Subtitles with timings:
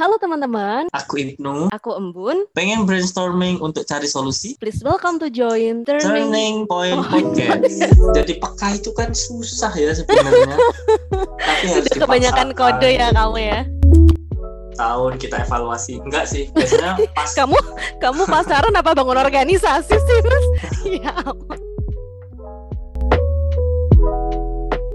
[0.00, 2.48] Halo teman-teman, Aku Ibnu, aku Embun.
[2.56, 4.56] pengen brainstorming untuk cari solusi.
[4.56, 6.00] Please welcome to join Turning.
[6.32, 7.04] Turning Point.
[7.04, 7.68] Podcast.
[8.16, 10.56] Jadi peka itu kan susah ya sebenarnya.
[11.36, 13.60] Tapi harus Udah kebanyakan kode ya kamu ya.
[14.80, 16.00] Tahun kita evaluasi.
[16.00, 17.60] Enggak sih, biasanya pas Kamu
[18.00, 20.46] kamu pasaran apa bangun organisasi sih, Mas?
[21.04, 21.60] ya ampun.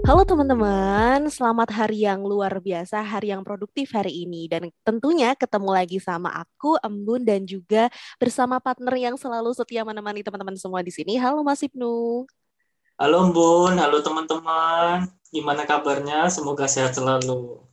[0.06, 4.46] Halo teman-teman, selamat hari yang luar biasa, hari yang produktif hari ini.
[4.46, 10.22] Dan tentunya ketemu lagi sama aku, Embun, dan juga bersama partner yang selalu setia menemani
[10.22, 11.18] teman-teman semua di sini.
[11.18, 12.22] Halo Mas Ibnu.
[13.02, 15.10] Halo Bun, halo teman-teman.
[15.34, 16.30] Gimana kabarnya?
[16.30, 17.66] Semoga sehat selalu.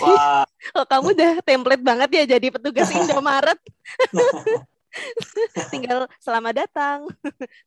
[0.00, 0.48] Wah,
[0.80, 3.60] Oh, kamu udah template banget ya jadi petugas Indomaret.
[5.68, 7.12] Tinggal selamat datang.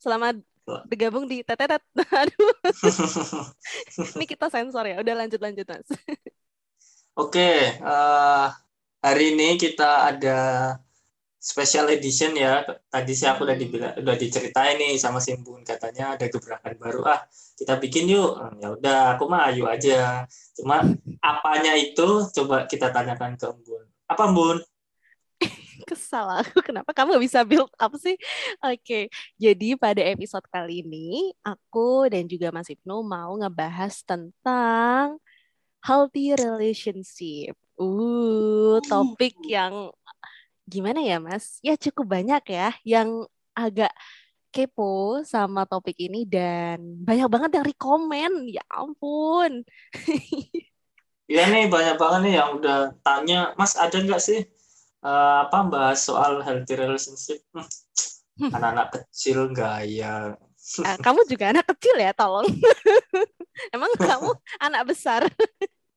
[0.02, 0.41] Selamat
[0.88, 1.84] bergabung di tetetet.
[2.21, 2.53] Aduh,
[4.16, 4.95] ini kita sensor ya.
[5.02, 5.88] Udah lanjut lanjut Mas.
[7.17, 7.49] Oke,
[7.81, 8.45] eh,
[9.05, 10.38] hari ini kita ada
[11.40, 12.66] special edition ya.
[12.93, 17.01] Tadi sih aku udah dibilang, udah diceritain nih sama Simbun katanya ada gebrakan baru.
[17.07, 17.20] Ah,
[17.60, 18.32] kita bikin yuk.
[18.38, 20.26] Hmm, Ya udah, aku mah ayo aja.
[20.57, 20.84] Cuma
[21.21, 23.84] apanya itu coba kita tanyakan ke Embun.
[24.12, 24.57] Apa Embun?
[25.88, 28.20] Kesal aku kenapa kamu nggak bisa build up sih?
[28.60, 29.07] Oke,
[29.40, 35.16] jadi pada episode kali ini aku dan juga Mas Ibnu mau ngebahas tentang
[35.79, 37.55] healthy relationship.
[37.79, 39.96] Uh, topik yang
[40.68, 41.63] gimana ya Mas?
[41.63, 43.24] Ya cukup banyak ya yang
[43.55, 43.96] agak
[44.51, 48.32] kepo sama topik ini dan banyak banget yang rekomen.
[48.51, 49.63] Ya ampun.
[51.27, 54.48] Ya nih banyak banget nih yang udah tanya, Mas ada nggak sih
[55.08, 57.40] eh, apa bahas soal healthy relationship?
[58.38, 60.36] Hmm, anak-anak kecil gaya.
[60.84, 62.46] Ah, kamu juga anak kecil ya, tolong.
[63.76, 65.22] Emang kamu anak besar?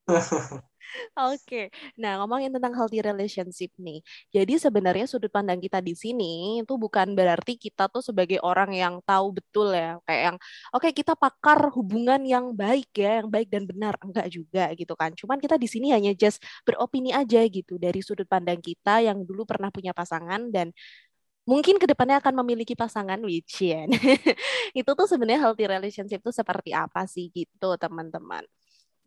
[1.18, 4.02] Oke, nah ngomongin tentang healthy relationship nih.
[4.34, 8.94] Jadi sebenarnya sudut pandang kita di sini itu bukan berarti kita tuh sebagai orang yang
[9.06, 10.36] tahu betul ya, kayak yang
[10.74, 15.14] oke kita pakar hubungan yang baik ya, yang baik dan benar, enggak juga gitu kan.
[15.14, 19.46] Cuman kita di sini hanya just beropini aja gitu dari sudut pandang kita yang dulu
[19.46, 20.74] pernah punya pasangan dan
[21.48, 23.64] mungkin ke depannya akan memiliki pasangan which
[24.78, 28.44] itu tuh sebenarnya healthy relationship tuh seperti apa sih gitu teman-teman.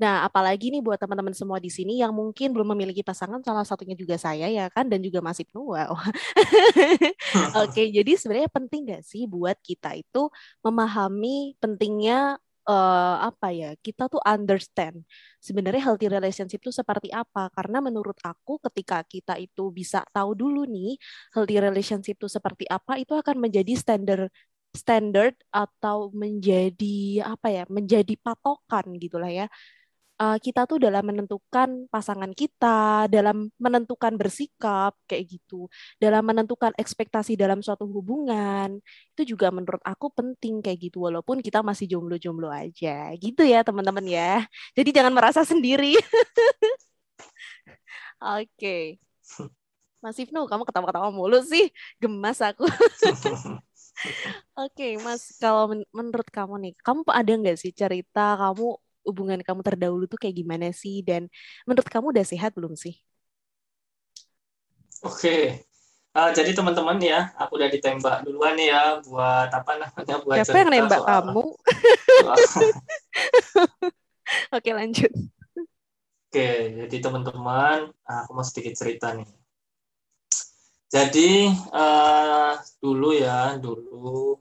[0.04, 3.96] Nah, apalagi nih buat teman-teman semua di sini yang mungkin belum memiliki pasangan, salah satunya
[3.96, 5.64] juga saya ya kan, dan juga Mas Ibnu.
[5.64, 5.96] Wow.
[7.64, 10.28] Oke, jadi sebenarnya penting nggak sih buat kita itu
[10.60, 12.36] memahami pentingnya
[12.68, 13.80] eh, apa ya?
[13.80, 15.08] Kita tuh understand
[15.40, 17.48] sebenarnya healthy relationship itu seperti apa?
[17.56, 21.00] Karena menurut aku ketika kita itu bisa tahu dulu nih
[21.32, 24.28] healthy relationship itu seperti apa, itu akan menjadi standar
[24.76, 27.64] standard atau menjadi apa ya?
[27.72, 29.48] Menjadi patokan gitulah ya
[30.22, 37.38] uh, kita tuh dalam menentukan pasangan kita, dalam menentukan bersikap kayak gitu, dalam menentukan ekspektasi
[37.40, 38.78] dalam suatu hubungan,
[39.16, 43.14] itu juga menurut aku penting kayak gitu walaupun kita masih jomblo-jomblo aja.
[43.18, 44.46] Gitu ya, teman-teman ya.
[44.78, 45.98] Jadi jangan merasa sendiri.
[48.22, 49.00] Oke.
[50.04, 51.72] Mas Ibnu, kamu ketawa-ketawa mulu sih.
[52.02, 52.68] Gemas aku.
[54.60, 58.76] Oke, Mas, kalau men- menurut kamu nih, kamu ada nggak sih cerita kamu
[59.08, 61.04] hubungan kamu terdahulu tuh kayak gimana sih?
[61.06, 61.28] Dan
[61.68, 62.96] menurut kamu udah sehat belum sih?
[65.04, 65.64] Oke.
[66.14, 70.56] Eh, jadi teman-teman ya, aku udah ditembak duluan nih ya buat apa namanya buat Siapa
[70.62, 71.44] yang nembak soal- kamu?
[72.22, 72.42] soal-
[74.56, 75.12] Oke, lanjut.
[76.30, 76.50] Oke,
[76.86, 79.26] jadi teman-teman, aku mau sedikit cerita nih.
[80.94, 84.38] Jadi eh, dulu ya, dulu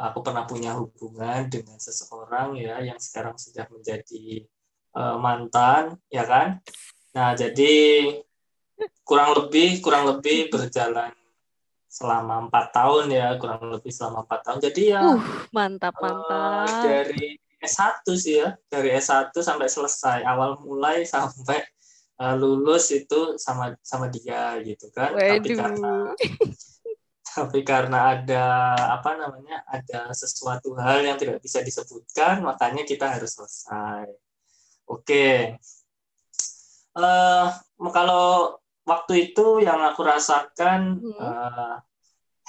[0.00, 4.48] aku pernah punya hubungan dengan seseorang ya yang sekarang sudah menjadi
[4.96, 6.64] eh, mantan, ya kan?
[7.12, 7.74] Nah, jadi
[9.04, 11.12] kurang lebih kurang lebih berjalan
[11.90, 14.58] selama empat tahun ya, kurang lebih selama empat tahun.
[14.62, 16.68] Jadi ya Uh, mantap, eh, mantap.
[16.86, 17.26] dari
[17.60, 21.60] S1 sih ya, dari S1 sampai selesai, awal mulai sampai
[22.22, 25.12] eh, lulus itu sama sama dia gitu kan.
[25.12, 26.69] Tapi karena Waduh.
[27.36, 28.44] Tapi karena ada
[28.98, 34.10] apa namanya ada sesuatu hal yang tidak bisa disebutkan makanya kita harus selesai.
[34.90, 35.56] Oke.
[36.98, 37.48] Eh
[37.94, 41.18] kalau waktu itu yang aku rasakan Hmm.
[41.22, 41.76] eh,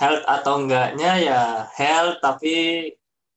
[0.01, 1.42] health atau enggaknya ya
[1.77, 2.89] health tapi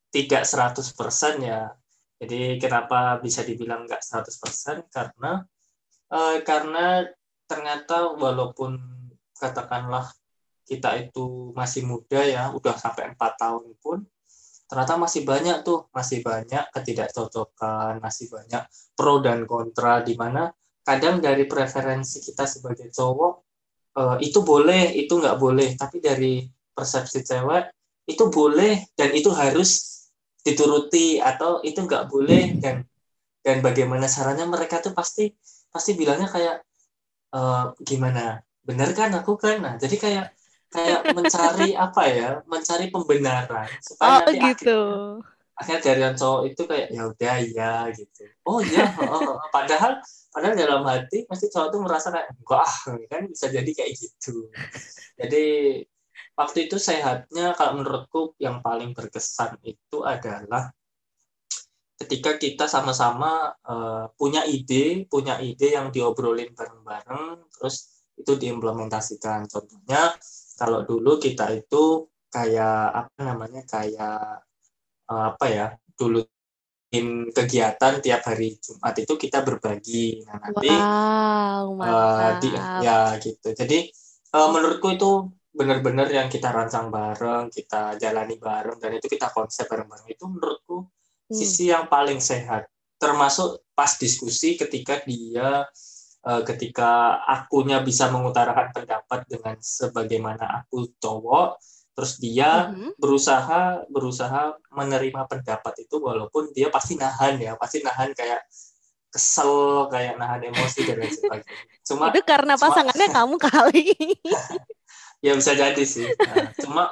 [0.08, 1.74] tidak 100% ya.
[2.22, 5.44] Jadi kenapa bisa dibilang enggak 100% karena
[6.08, 7.04] eh, karena
[7.44, 8.80] ternyata walaupun
[9.36, 10.08] katakanlah
[10.64, 14.04] kita itu masih muda ya, udah sampai empat tahun pun,
[14.66, 18.64] ternyata masih banyak tuh, masih banyak ketidakcocokan, masih banyak
[18.96, 20.50] pro dan kontra di mana
[20.84, 23.32] kadang dari preferensi kita sebagai cowok
[23.96, 26.44] uh, itu boleh itu nggak boleh tapi dari
[26.76, 27.72] persepsi cewek
[28.04, 30.04] itu boleh dan itu harus
[30.44, 32.84] dituruti atau itu nggak boleh dan
[33.40, 35.32] dan bagaimana caranya mereka tuh pasti
[35.72, 36.56] pasti bilangnya kayak
[37.32, 37.40] e,
[37.84, 38.40] gimana?
[38.64, 39.60] Benar kan aku kan?
[39.60, 40.26] Nah jadi kayak
[40.74, 44.80] kayak mencari apa ya mencari pembenaran supaya oh, nanti gitu.
[45.54, 48.84] akhirnya, akhirnya dari yang cowok itu kayak ya udah ya gitu oh iya
[49.14, 50.02] oh, padahal
[50.34, 52.70] padahal dalam hati pasti cowok tuh merasa kayak enggak
[53.06, 54.50] kan bisa jadi kayak gitu
[55.14, 55.44] jadi
[56.34, 60.74] waktu itu sehatnya kalau menurutku yang paling berkesan itu adalah
[61.94, 69.46] ketika kita sama-sama uh, punya ide, punya ide yang diobrolin bareng-bareng, terus itu diimplementasikan.
[69.46, 70.12] Contohnya
[70.54, 74.42] kalau dulu kita itu kayak apa namanya kayak
[75.10, 76.22] uh, apa ya dulu
[76.94, 80.22] in kegiatan tiap hari Jumat itu kita berbagi.
[80.26, 83.50] Nah nanti wow, uh, di, ya gitu.
[83.50, 83.90] Jadi
[84.34, 85.10] uh, menurutku itu
[85.54, 90.06] benar-benar yang kita rancang bareng, kita jalani bareng, dan itu kita konsep bareng-bareng.
[90.10, 91.34] Itu menurutku hmm.
[91.34, 92.70] sisi yang paling sehat.
[92.98, 95.66] Termasuk pas diskusi ketika dia,
[96.24, 101.60] ketika akunya bisa mengutarakan pendapat dengan sebagaimana aku cowok,
[101.94, 102.96] terus dia mm-hmm.
[102.96, 108.40] berusaha berusaha menerima pendapat itu walaupun dia pasti nahan ya, pasti nahan kayak
[109.12, 111.64] kesel kayak nahan emosi dan lain sebagainya.
[111.86, 113.86] Cuma itu karena pasangannya cuma, kamu kali.
[115.24, 116.84] ya bisa jadi sih nah, cuma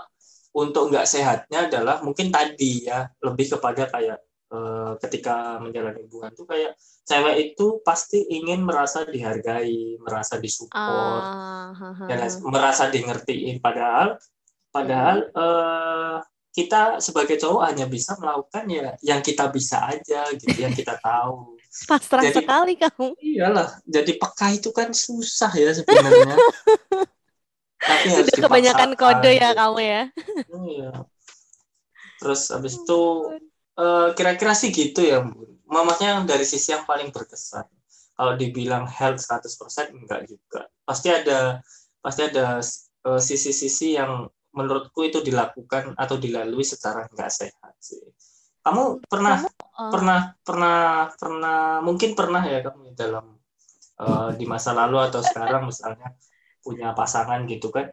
[0.56, 6.44] untuk nggak sehatnya adalah mungkin tadi ya lebih kepada kayak uh, ketika menjalani hubungan tuh
[6.44, 6.76] kayak
[7.08, 14.20] cewek itu pasti ingin merasa dihargai merasa disupport uh, dan merasa di ngertiin padahal
[14.70, 16.18] padahal uh,
[16.52, 21.56] kita sebagai cowok hanya bisa melakukan ya yang kita bisa aja gitu yang kita tahu.
[21.88, 23.16] Pasrah jadi, sekali kamu.
[23.16, 26.36] Iyalah jadi peka itu kan susah ya sebenarnya.
[27.88, 30.02] Tapi harus kebanyakan kode ya kamu ya.
[30.52, 30.92] Iya.
[32.20, 33.00] Terus habis itu
[33.78, 35.24] uh, kira-kira sih gitu ya
[35.72, 37.64] mamaknya dari sisi yang paling berkesan.
[38.12, 40.68] Kalau dibilang health 100% enggak juga.
[40.84, 41.64] Pasti ada
[42.04, 42.60] pasti ada
[43.08, 48.04] uh, sisi-sisi yang menurutku itu dilakukan atau dilalui secara enggak sehat sih.
[48.62, 49.90] Kamu pernah kamu, uh...
[49.90, 50.78] pernah pernah
[51.16, 53.26] pernah mungkin pernah ya kamu dalam
[53.96, 56.12] uh, di masa lalu atau sekarang misalnya
[56.60, 57.88] punya pasangan gitu kan?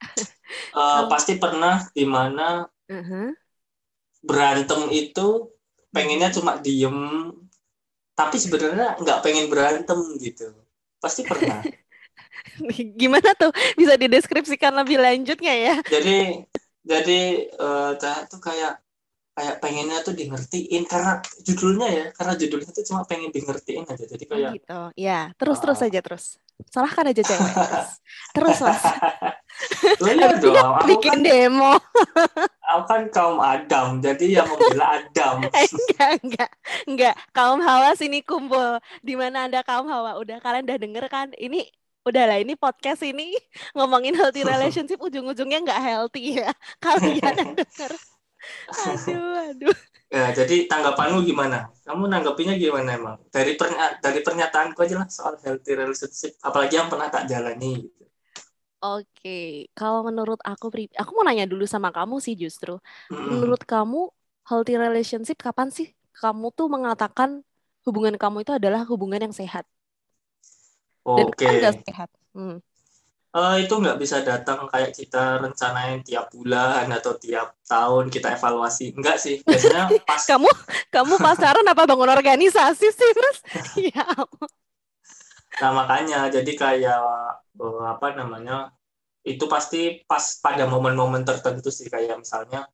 [0.72, 3.28] Uh, pasti pernah di mana uh-huh.
[4.22, 5.50] Berantem itu
[5.92, 7.28] pengennya cuma diem
[8.12, 10.52] tapi sebenarnya nggak pengen berantem gitu.
[11.02, 11.64] Pasti pernah.
[13.00, 13.50] Gimana tuh?
[13.74, 15.76] Bisa dideskripsikan lebih lanjut nggak ya?
[15.88, 16.18] Jadi
[16.82, 17.20] jadi
[17.56, 18.82] uh, tuh kayak
[19.32, 23.88] kayak pengennya tuh di ngertiin karena judulnya ya karena judulnya tuh cuma pengen di ngertiin
[23.88, 24.04] aja.
[24.04, 24.80] Jadi kayak oh gitu.
[25.00, 26.24] Ya terus uh, terus aja terus
[26.70, 27.88] salahkan aja cewek terus
[28.32, 28.82] terus mas.
[30.02, 31.76] Iya dong aku bikin kan, demo.
[32.72, 35.44] Aku kan kaum Adam jadi yang membela Adam.
[35.76, 36.50] Enggak enggak.
[36.88, 37.14] Enggak.
[37.36, 38.80] Kaum Hawa sini kumpul.
[39.04, 40.18] Di mana ada kaum Hawa?
[40.18, 41.30] Udah kalian udah denger kan?
[41.36, 41.68] Ini
[42.02, 43.36] udahlah ini podcast ini
[43.76, 46.50] ngomongin healthy relationship ujung-ujungnya nggak healthy ya.
[46.82, 47.92] Kalian yang denger.
[48.72, 49.76] Aduh aduh
[50.12, 55.40] ya jadi tanggapanmu gimana kamu nanggapinya gimana emang dari pernya dari pernyataanku aja lah soal
[55.40, 58.04] healthy relationship apalagi yang pernah tak jalani gitu.
[58.82, 60.66] Oke, kalau menurut aku,
[60.98, 62.82] aku mau nanya dulu sama kamu sih justru.
[63.14, 63.30] Hmm.
[63.30, 64.10] Menurut kamu,
[64.42, 67.46] healthy relationship kapan sih kamu tuh mengatakan
[67.86, 69.70] hubungan kamu itu adalah hubungan yang sehat?
[71.06, 71.46] Oke.
[71.46, 71.62] Okay.
[71.62, 72.10] Dan sehat?
[72.34, 72.58] Hmm
[73.32, 78.92] uh, itu nggak bisa datang kayak kita rencanain tiap bulan atau tiap tahun kita evaluasi.
[78.96, 80.50] Enggak sih biasanya pas kamu
[80.92, 83.38] kamu pasaran apa bangun organisasi sih mas?
[83.92, 84.06] Ya
[85.60, 87.04] nah makanya jadi kayak
[87.60, 88.72] uh, apa namanya
[89.20, 92.64] itu pasti pas pada momen-momen tertentu sih kayak misalnya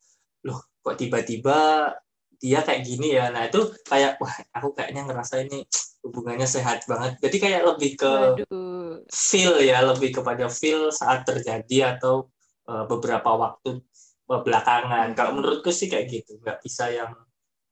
[0.47, 1.91] loh kok tiba-tiba
[2.39, 3.31] dia kayak gini ya.
[3.35, 5.67] Nah itu kayak wah aku kayaknya ngerasa ini
[6.07, 7.19] hubungannya sehat banget.
[7.19, 9.03] Jadi kayak lebih ke Waduh.
[9.11, 12.31] feel ya lebih kepada feel saat terjadi atau
[12.71, 13.83] uh, beberapa waktu
[14.29, 15.13] belakangan.
[15.19, 16.39] Kalau menurutku sih kayak gitu.
[16.39, 17.13] Nggak bisa yang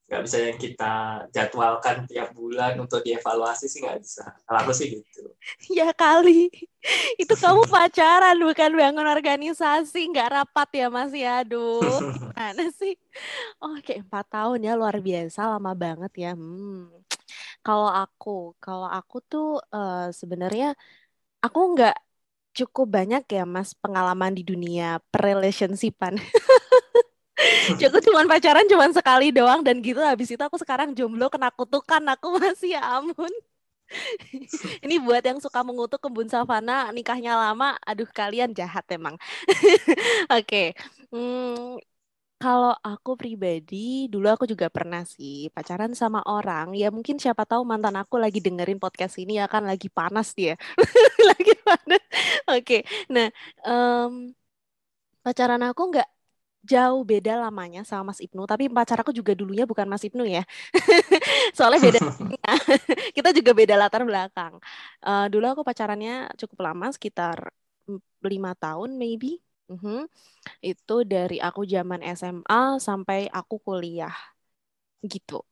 [0.06, 0.94] nggak bisa yang kita
[1.34, 4.25] jadwalkan tiap bulan untuk dievaluasi sih nggak bisa.
[4.46, 5.22] Kalau sih gitu.
[5.70, 6.46] Ya kali.
[7.18, 10.06] Itu kamu pacaran bukan bangun organisasi.
[10.14, 11.10] Nggak rapat ya mas?
[11.10, 11.82] Ya aduh.
[12.22, 12.94] Gimana sih?
[13.58, 16.32] Oke empat tahun ya luar biasa lama banget ya.
[16.38, 16.90] Hmm.
[17.66, 20.78] kalau aku kalau aku tuh uh, sebenarnya
[21.42, 21.96] aku nggak
[22.56, 26.16] cukup banyak ya mas pengalaman di dunia perrelationshipan
[27.81, 32.02] Cukup cuma pacaran cuma sekali doang dan gitu habis itu aku sekarang jomblo kena kutukan
[32.16, 33.31] aku masih ya ampun.
[34.85, 39.14] Ini buat yang suka mengutuk kebun savana nikahnya lama, aduh kalian jahat emang.
[40.35, 40.66] Oke, okay.
[41.14, 41.78] hmm,
[42.43, 46.75] kalau aku pribadi, dulu aku juga pernah sih pacaran sama orang.
[46.75, 50.59] Ya mungkin siapa tahu mantan aku lagi dengerin podcast ini akan lagi panas dia,
[51.31, 52.02] lagi panas.
[52.50, 52.81] Oke, okay.
[53.09, 53.28] nah
[53.64, 54.35] um,
[55.25, 56.15] pacaran aku nggak
[56.66, 60.42] jauh beda lamanya sama Mas Ibnu, tapi pacar aku juga dulunya bukan Mas Ibnu ya.
[61.56, 62.00] Soalnya beda.
[63.16, 64.58] kita juga beda latar belakang.
[65.00, 67.54] Uh, dulu aku pacarannya cukup lama, sekitar
[68.26, 69.38] lima tahun maybe.
[69.66, 70.02] Uh -huh.
[70.62, 74.14] Itu dari aku zaman SMA sampai aku kuliah.
[75.02, 75.42] Gitu.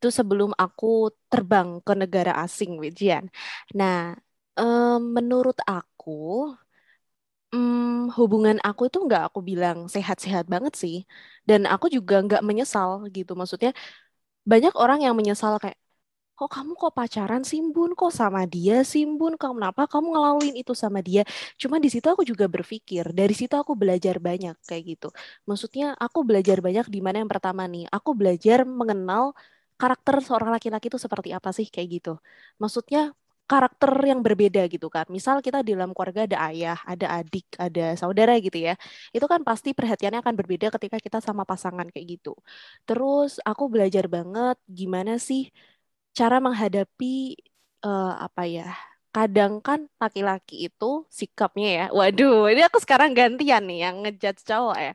[0.00, 3.28] Itu sebelum aku terbang ke negara asing, Wijian.
[3.76, 4.16] Nah,
[4.56, 6.52] um, menurut aku
[7.52, 10.94] hmm, hubungan aku itu nggak aku bilang sehat-sehat banget sih.
[11.48, 13.32] Dan aku juga nggak menyesal gitu.
[13.40, 13.70] Maksudnya
[14.52, 15.78] banyak orang yang menyesal kayak,
[16.38, 21.00] kok kamu kok pacaran Simbun, kok sama dia Simbun, kamu kenapa kamu ngelaluin itu sama
[21.08, 21.22] dia?
[21.62, 25.06] Cuma di situ aku juga berpikir, dari situ aku belajar banyak kayak gitu.
[25.48, 29.24] Maksudnya aku belajar banyak di mana yang pertama nih, aku belajar mengenal
[29.80, 32.10] karakter seorang laki-laki itu seperti apa sih kayak gitu.
[32.62, 33.00] Maksudnya
[33.50, 35.06] karakter yang berbeda gitu kan.
[35.16, 38.74] Misal kita di dalam keluarga ada ayah, ada adik, ada saudara gitu ya.
[39.16, 42.30] Itu kan pasti perhatiannya akan berbeda ketika kita sama pasangan kayak gitu.
[42.86, 45.40] Terus aku belajar banget gimana sih
[46.18, 47.06] cara menghadapi
[47.86, 48.66] uh, apa ya?
[49.14, 51.84] Kadang kan laki-laki itu sikapnya ya.
[51.98, 54.92] Waduh, ini aku sekarang gantian nih yang ngejudge cowok ya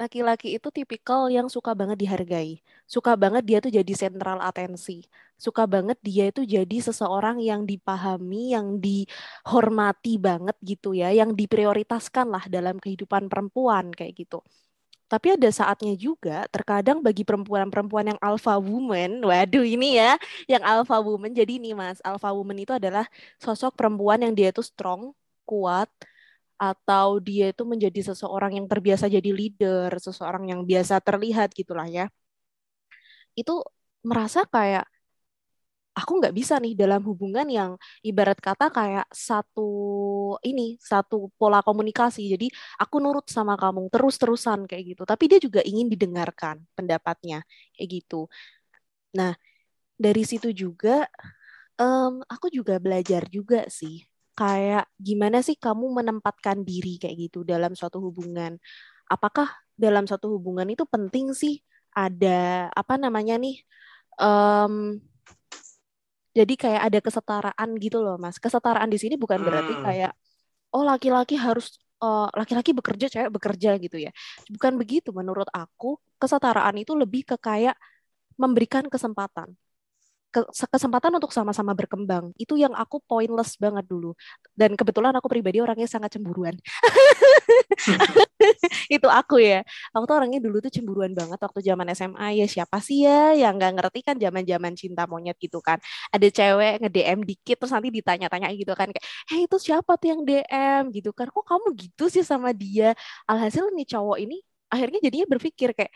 [0.00, 2.60] laki-laki itu tipikal yang suka banget dihargai.
[2.88, 5.06] Suka banget dia tuh jadi sentral atensi.
[5.38, 12.26] Suka banget dia itu jadi seseorang yang dipahami, yang dihormati banget gitu ya, yang diprioritaskan
[12.34, 14.40] lah dalam kehidupan perempuan kayak gitu.
[15.12, 20.16] Tapi ada saatnya juga, terkadang bagi perempuan-perempuan yang alpha woman, waduh ini ya,
[20.48, 23.04] yang alpha woman, jadi nih mas, alpha woman itu adalah
[23.36, 25.12] sosok perempuan yang dia itu strong,
[25.44, 25.92] kuat,
[26.62, 32.06] atau dia itu menjadi seseorang yang terbiasa jadi leader, seseorang yang biasa terlihat gitulah ya.
[33.40, 33.52] Itu
[34.08, 34.84] merasa kayak
[35.98, 39.68] aku nggak bisa nih dalam hubungan yang ibarat kata kayak satu
[40.48, 42.20] ini satu pola komunikasi.
[42.32, 42.46] Jadi
[42.80, 45.02] aku nurut sama kamu terus-terusan kayak gitu.
[45.04, 47.44] Tapi dia juga ingin didengarkan pendapatnya
[47.76, 48.16] kayak gitu.
[49.18, 49.32] Nah
[50.00, 51.06] dari situ juga
[51.80, 54.02] um, aku juga belajar juga sih
[54.32, 58.56] kayak gimana sih kamu menempatkan diri kayak gitu dalam suatu hubungan?
[59.08, 61.60] Apakah dalam suatu hubungan itu penting sih
[61.92, 63.60] ada apa namanya nih?
[64.16, 65.00] Um,
[66.32, 68.40] jadi kayak ada kesetaraan gitu loh, Mas.
[68.40, 69.84] Kesetaraan di sini bukan berarti hmm.
[69.84, 70.12] kayak
[70.72, 74.10] oh laki-laki harus uh, laki-laki bekerja, cewek bekerja gitu ya.
[74.48, 76.00] Bukan begitu menurut aku.
[76.16, 77.76] Kesetaraan itu lebih ke kayak
[78.40, 79.52] memberikan kesempatan
[80.72, 82.32] kesempatan untuk sama-sama berkembang.
[82.40, 84.16] Itu yang aku pointless banget dulu.
[84.56, 86.56] Dan kebetulan aku pribadi orangnya sangat cemburuan.
[88.96, 89.60] Itu aku ya.
[89.92, 93.60] Aku tuh orangnya dulu tuh cemburuan banget waktu zaman SMA ya siapa sih ya yang
[93.60, 95.78] nggak ngerti kan zaman zaman cinta monyet gitu kan.
[96.10, 98.88] Ada cewek nge DM dikit terus nanti ditanya-tanya gitu kan.
[98.90, 101.28] Kayak hei itu siapa tuh yang DM gitu kan.
[101.28, 102.96] Kok kamu gitu sih sama dia?
[103.28, 104.40] Alhasil nih cowok ini
[104.72, 105.92] akhirnya jadinya berpikir kayak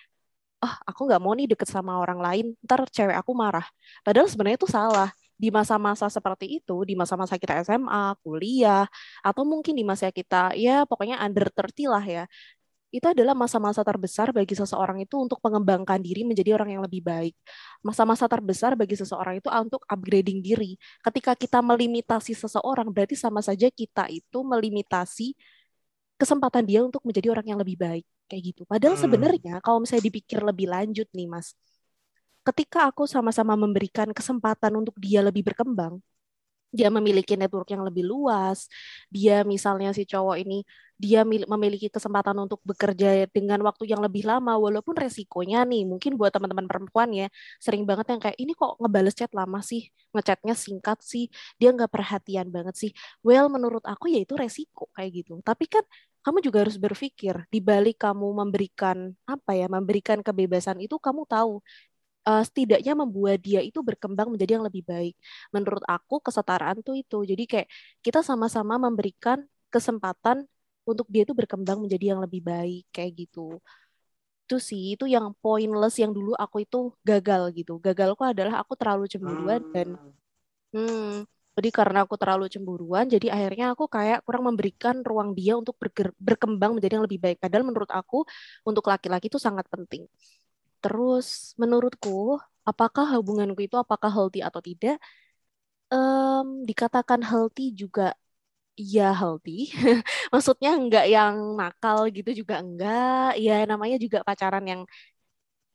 [0.65, 3.67] ah aku nggak mau nih deket sama orang lain ntar cewek aku marah
[4.05, 8.89] padahal sebenarnya itu salah di masa-masa seperti itu di masa-masa kita SMA kuliah
[9.21, 12.25] atau mungkin di masa kita ya pokoknya under 30 lah ya
[12.95, 17.35] itu adalah masa-masa terbesar bagi seseorang itu untuk mengembangkan diri menjadi orang yang lebih baik.
[17.85, 20.79] Masa-masa terbesar bagi seseorang itu untuk upgrading diri.
[21.05, 25.37] Ketika kita melimitasi seseorang, berarti sama saja kita itu melimitasi
[26.17, 28.63] kesempatan dia untuk menjadi orang yang lebih baik kayak gitu.
[28.69, 29.05] Padahal hmm.
[29.07, 31.55] sebenarnya kalau misalnya dipikir lebih lanjut nih Mas,
[32.47, 35.99] ketika aku sama-sama memberikan kesempatan untuk dia lebih berkembang,
[36.71, 38.69] dia memiliki network yang lebih luas,
[39.09, 40.61] dia misalnya si cowok ini
[40.97, 46.33] dia memiliki kesempatan untuk bekerja dengan waktu yang lebih lama walaupun resikonya nih mungkin buat
[46.33, 47.29] teman-teman perempuan ya
[47.61, 51.29] sering banget yang kayak ini kok ngebales chat lama sih ngechatnya singkat sih
[51.61, 52.91] dia nggak perhatian banget sih
[53.21, 55.85] well menurut aku ya itu resiko kayak gitu tapi kan
[56.27, 61.63] kamu juga harus berpikir di balik kamu memberikan apa ya memberikan kebebasan itu kamu tahu
[62.27, 65.15] uh, setidaknya membuat dia itu berkembang menjadi yang lebih baik.
[65.55, 67.23] Menurut aku kesetaraan tuh itu.
[67.23, 67.69] Jadi kayak
[68.03, 70.51] kita sama-sama memberikan kesempatan
[70.83, 73.59] untuk dia itu berkembang menjadi yang lebih baik kayak gitu
[74.47, 79.11] itu sih itu yang pointless yang dulu aku itu gagal gitu gagalku adalah aku terlalu
[79.11, 79.99] cemburuan dan
[80.71, 81.27] hmm.
[81.57, 85.75] Jadi karena aku terlalu cemburuan jadi akhirnya aku kayak kurang memberikan ruang dia untuk
[86.21, 88.17] berkembang menjadi yang lebih baik padahal menurut aku
[88.69, 90.05] untuk laki-laki itu sangat penting
[90.85, 95.01] terus menurutku apakah hubunganku itu apakah healthy atau tidak
[95.93, 98.15] um, dikatakan healthy juga
[98.77, 99.73] ya healthy.
[100.33, 103.41] Maksudnya enggak yang nakal gitu juga enggak.
[103.45, 104.83] Ya namanya juga pacaran yang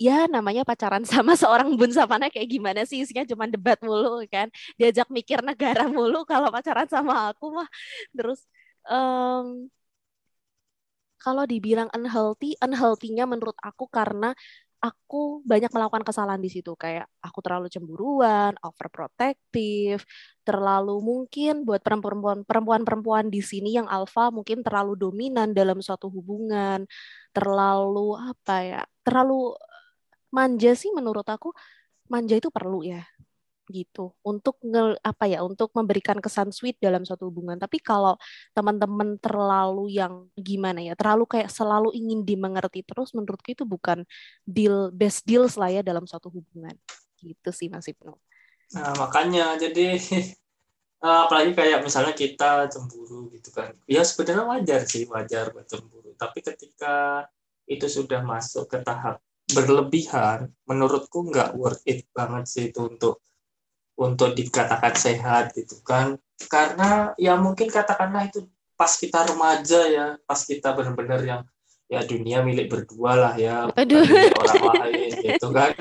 [0.06, 2.98] ya namanya pacaran sama seorang bun samana kayak gimana sih?
[3.06, 4.48] Isinya cuma debat mulu kan?
[4.80, 7.68] Diajak mikir negara mulu kalau pacaran sama aku mah.
[8.18, 8.40] Terus
[8.90, 9.70] um,
[11.22, 14.34] kalau dibilang unhealthy unhealthy-nya menurut aku karena
[14.82, 16.74] aku banyak melakukan kesalahan di situ.
[16.74, 20.02] Kayak aku terlalu cemburuan, overprotective,
[20.42, 26.90] terlalu mungkin buat perempuan perempuan-perempuan di sini yang alfa mungkin terlalu dominan dalam suatu hubungan,
[27.36, 28.82] terlalu apa ya?
[29.06, 29.58] terlalu
[30.32, 31.52] manja sih menurut aku
[32.08, 33.04] manja itu perlu ya
[33.72, 34.12] gitu.
[34.22, 37.56] Untuk nge, apa ya untuk memberikan kesan sweet dalam suatu hubungan.
[37.56, 38.20] Tapi kalau
[38.52, 44.04] teman-teman terlalu yang gimana ya terlalu kayak selalu ingin dimengerti terus menurutku itu bukan
[44.44, 46.76] deal best deals lah ya dalam suatu hubungan.
[47.18, 48.14] Gitu sih Mas Ibnu.
[48.76, 49.98] Nah makanya jadi
[51.02, 53.74] apalagi kayak misalnya kita cemburu gitu kan.
[53.88, 56.14] Ya sebenarnya wajar sih wajar buat cemburu.
[56.20, 57.26] Tapi ketika
[57.66, 59.24] itu sudah masuk ke tahap
[59.54, 60.52] berlebihan.
[60.66, 63.22] Menurutku nggak worth it banget sih itu untuk
[64.00, 66.18] untuk dikatakan sehat gitu kan.
[66.50, 71.42] Karena ya mungkin katakanlah itu pas kita remaja ya pas kita benar-benar yang
[71.86, 74.02] ya dunia milik berdua lah ya Aduh.
[74.42, 75.78] orang lain gitu kan.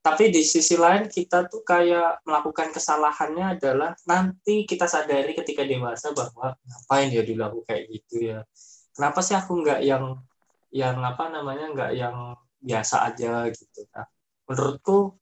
[0.00, 6.16] Tapi di sisi lain kita tuh kayak melakukan kesalahannya adalah nanti kita sadari ketika dewasa
[6.16, 8.40] bahwa ngapain ya dulu aku kayak gitu ya.
[8.96, 10.16] Kenapa sih aku nggak yang
[10.70, 12.16] yang apa namanya nggak yang
[12.60, 13.80] biasa aja gitu.
[13.90, 14.06] Nah,
[14.46, 15.16] menurutku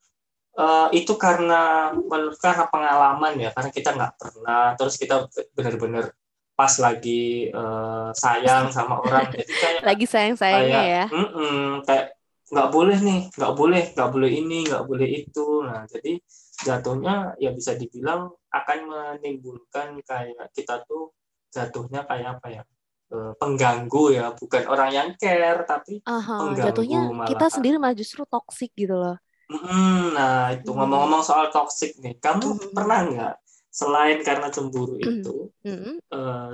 [0.59, 6.13] uh, itu karena menurut karena pengalaman ya, karena kita nggak pernah, terus kita benar-benar
[6.59, 12.19] pas lagi uh, sayang sama orang, jadi kayak lagi sayang sayangnya ya, mm -mm, kayak
[12.49, 15.47] nggak boleh nih, nggak boleh, nggak boleh ini, nggak boleh itu.
[15.63, 16.13] Nah, jadi
[16.59, 21.15] jatuhnya ya bisa dibilang akan menimbulkan kayak kita tuh
[21.53, 22.63] jatuhnya kayak apa ya?
[23.09, 26.69] Eh, pengganggu ya, bukan orang yang care tapi Aha, pengganggu.
[26.69, 27.29] Jatuhnya malah.
[27.33, 29.17] kita sendiri malah justru toksik gitu loh.
[29.49, 32.77] Hmm, nah itu ngomong-ngomong soal toksik nih, kamu hmm.
[32.77, 33.35] pernah nggak
[33.73, 35.09] selain karena cemburu hmm.
[35.09, 36.05] itu hmm.
[36.13, 36.53] uh,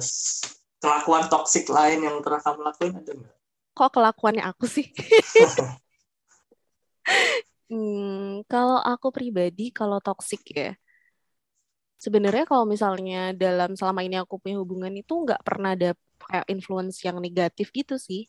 [0.79, 3.35] kelakuan toksik lain yang pernah kamu lakuin ada nggak?
[3.75, 4.87] Kok kelakuannya aku sih?
[7.75, 10.79] hmm, kalau aku pribadi kalau toksik ya,
[11.99, 17.01] sebenarnya kalau misalnya dalam selama ini aku punya hubungan itu nggak pernah ada kayak influence
[17.05, 18.29] yang negatif gitu sih.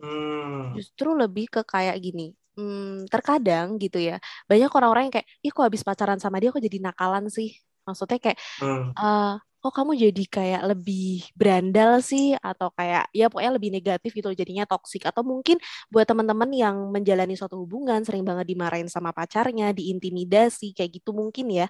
[0.00, 0.76] Hmm.
[0.76, 2.36] Justru lebih ke kayak gini.
[2.56, 4.16] Hmm, terkadang gitu ya
[4.48, 7.52] banyak orang-orang yang kayak ih kok habis pacaran sama dia kok jadi nakalan sih
[7.84, 8.96] maksudnya kayak hmm.
[8.96, 14.30] uh, kok kamu jadi kayak lebih berandal sih atau kayak ya pokoknya lebih negatif gitu
[14.30, 15.58] jadinya toksik atau mungkin
[15.90, 21.50] buat teman-teman yang menjalani suatu hubungan sering banget dimarahin sama pacarnya diintimidasi kayak gitu mungkin
[21.50, 21.66] ya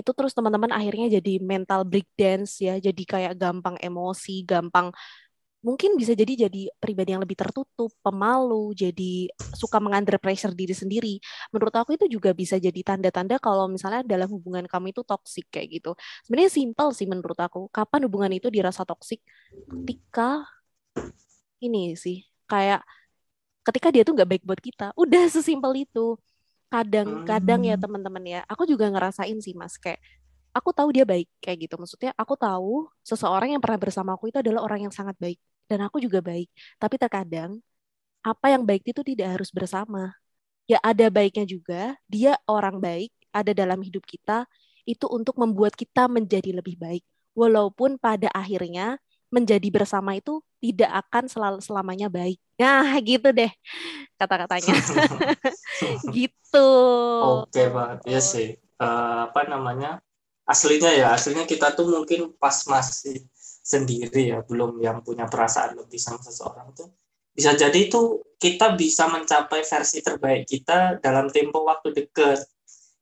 [0.00, 4.90] itu terus teman-teman akhirnya jadi mental breakdance ya jadi kayak gampang emosi gampang
[5.60, 11.14] mungkin bisa jadi jadi pribadi yang lebih tertutup pemalu jadi suka mengunder pressure diri sendiri.
[11.52, 15.68] Menurut aku itu juga bisa jadi tanda-tanda kalau misalnya dalam hubungan kamu itu toksik kayak
[15.80, 15.92] gitu.
[16.24, 17.68] Sebenarnya simpel sih menurut aku.
[17.68, 19.20] Kapan hubungan itu dirasa toksik
[19.68, 20.48] ketika
[21.60, 22.80] ini sih kayak
[23.60, 24.96] ketika dia tuh nggak baik buat kita.
[24.96, 26.16] Udah sesimpel itu
[26.70, 27.82] kadang-kadang ya hmm.
[27.82, 29.98] teman-teman ya aku juga ngerasain sih mas kayak
[30.54, 31.74] aku tahu dia baik kayak gitu.
[31.78, 35.38] Maksudnya aku tahu seseorang yang pernah bersama aku itu adalah orang yang sangat baik
[35.70, 36.48] dan aku juga baik.
[36.78, 37.50] Tapi terkadang
[38.20, 40.12] apa yang baik itu tidak harus bersama.
[40.70, 44.46] Ya ada baiknya juga dia orang baik ada dalam hidup kita
[44.86, 47.04] itu untuk membuat kita menjadi lebih baik.
[47.34, 48.98] Walaupun pada akhirnya
[49.30, 52.36] menjadi bersama itu tidak akan selalu selamanya baik.
[52.60, 53.50] Nah, gitu deh
[54.20, 54.74] kata-katanya.
[56.16, 56.70] gitu.
[57.46, 58.04] Oke, Pak.
[58.04, 58.58] Iya sih.
[58.76, 60.02] Uh, apa namanya?
[60.44, 63.22] Aslinya ya, aslinya kita tuh mungkin pas masih
[63.62, 66.90] sendiri ya, belum yang punya perasaan lebih sama seseorang tuh
[67.30, 72.42] bisa jadi itu kita bisa mencapai versi terbaik kita dalam tempo waktu dekat.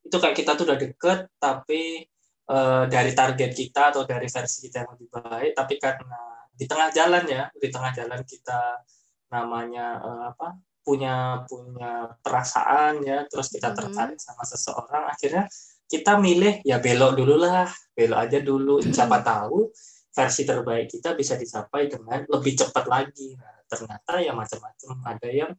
[0.04, 2.07] Itu kayak kita tuh udah deket tapi
[2.50, 6.20] uh, dari target kita atau dari versi kita yang lebih baik tapi karena
[6.52, 8.82] di tengah jalan ya di tengah jalan kita
[9.30, 13.78] namanya uh, apa punya punya perasaan ya terus kita mm-hmm.
[13.92, 15.44] tertarik sama seseorang akhirnya
[15.88, 18.78] kita milih ya belok dulu lah belok aja dulu.
[18.84, 19.72] Siapa tahu
[20.12, 23.34] versi terbaik kita bisa dicapai dengan lebih cepat lagi.
[23.34, 24.94] Nah ternyata ya macam-macam.
[25.02, 25.52] Ada yang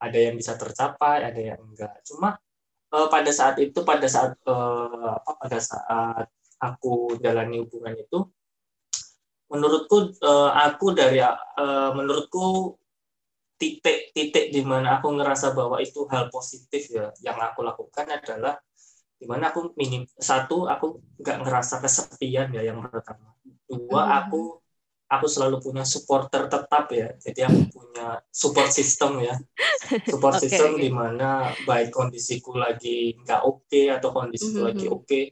[0.00, 2.00] ada yang bisa tercapai ada yang enggak.
[2.02, 2.34] Cuma
[2.92, 6.26] uh, pada saat itu pada saat uh, apa pada saat
[6.58, 8.28] aku jalani hubungan itu
[9.48, 12.76] menurutku uh, aku dari uh, menurutku
[13.58, 18.54] titik-titik di mana aku ngerasa bahwa itu hal positif ya yang aku lakukan adalah
[19.18, 23.34] di mana aku minim satu aku nggak ngerasa kesepian ya yang pertama
[23.66, 24.14] dua hmm.
[24.22, 24.42] aku
[25.08, 29.34] aku selalu punya supporter tetap ya jadi aku punya support system ya
[30.04, 30.82] support okay, system okay.
[30.84, 34.68] di mana baik kondisiku lagi nggak oke okay, atau kondisiku mm -hmm.
[34.68, 35.24] lagi oke okay,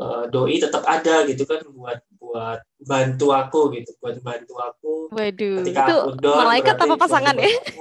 [0.00, 5.64] uh, doi tetap ada gitu kan buat buat bantu aku gitu buat bantu aku Waduh,
[5.64, 7.48] ketika itu aku down malaikat apa pasangan ya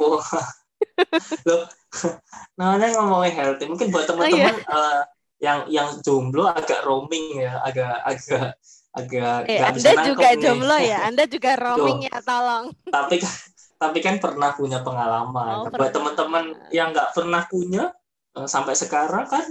[1.47, 1.63] loh
[2.59, 4.51] namanya ngomongin healthy mungkin buat teman-teman oh, iya.
[4.67, 5.01] uh,
[5.37, 8.57] yang yang jomblo agak roaming ya agak agak
[8.97, 10.41] agak eh, Anda juga nih.
[10.41, 13.33] jomblo ya Anda juga roaming ya tolong tapi kan
[13.77, 17.93] tapi kan pernah punya pengalaman oh, buat teman-teman yang nggak pernah punya
[18.33, 19.45] uh, sampai sekarang kan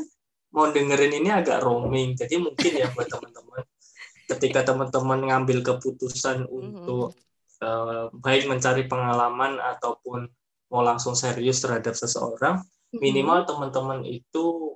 [0.51, 3.63] mau dengerin ini agak roaming jadi mungkin ya buat teman-teman
[4.35, 6.57] ketika teman-teman ngambil keputusan mm-hmm.
[6.59, 7.15] untuk
[7.63, 10.27] uh, baik mencari pengalaman ataupun
[10.75, 12.99] mau langsung serius terhadap seseorang mm-hmm.
[12.99, 14.75] minimal teman-teman itu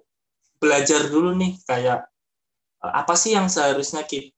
[0.61, 2.07] belajar dulu nih kayak
[2.85, 4.37] eh, apa sih yang seharusnya kita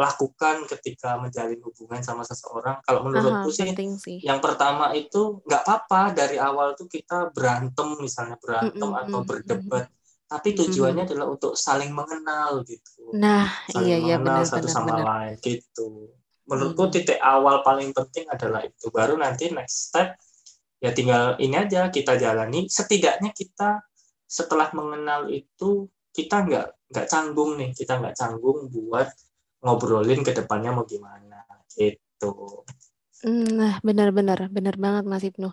[0.00, 2.82] lakukan ketika menjalin hubungan sama seseorang.
[2.82, 3.70] Kalau menurutku Aha, sih,
[4.00, 9.02] sih, yang pertama itu nggak apa-apa dari awal tuh kita berantem misalnya berantem mm -mm,
[9.06, 10.26] atau berdebat, mm -mm.
[10.26, 11.14] tapi tujuannya mm -mm.
[11.14, 13.14] adalah untuk saling mengenal gitu.
[13.14, 15.04] Nah, saling iya iya mengenal benar, satu benar, sama benar.
[15.06, 15.88] lain gitu.
[16.46, 18.86] Menurutku mm titik awal paling penting adalah itu.
[18.90, 20.18] Baru nanti next step
[20.82, 22.66] ya tinggal ini aja kita jalani.
[22.66, 23.78] Setidaknya kita
[24.26, 29.06] setelah mengenal itu kita nggak nggak canggung nih kita nggak canggung buat
[29.66, 31.42] ngobrolin ke depannya mau gimana
[31.74, 32.62] gitu.
[33.26, 35.50] Nah, benar-benar, benar banget Mas Ibnu.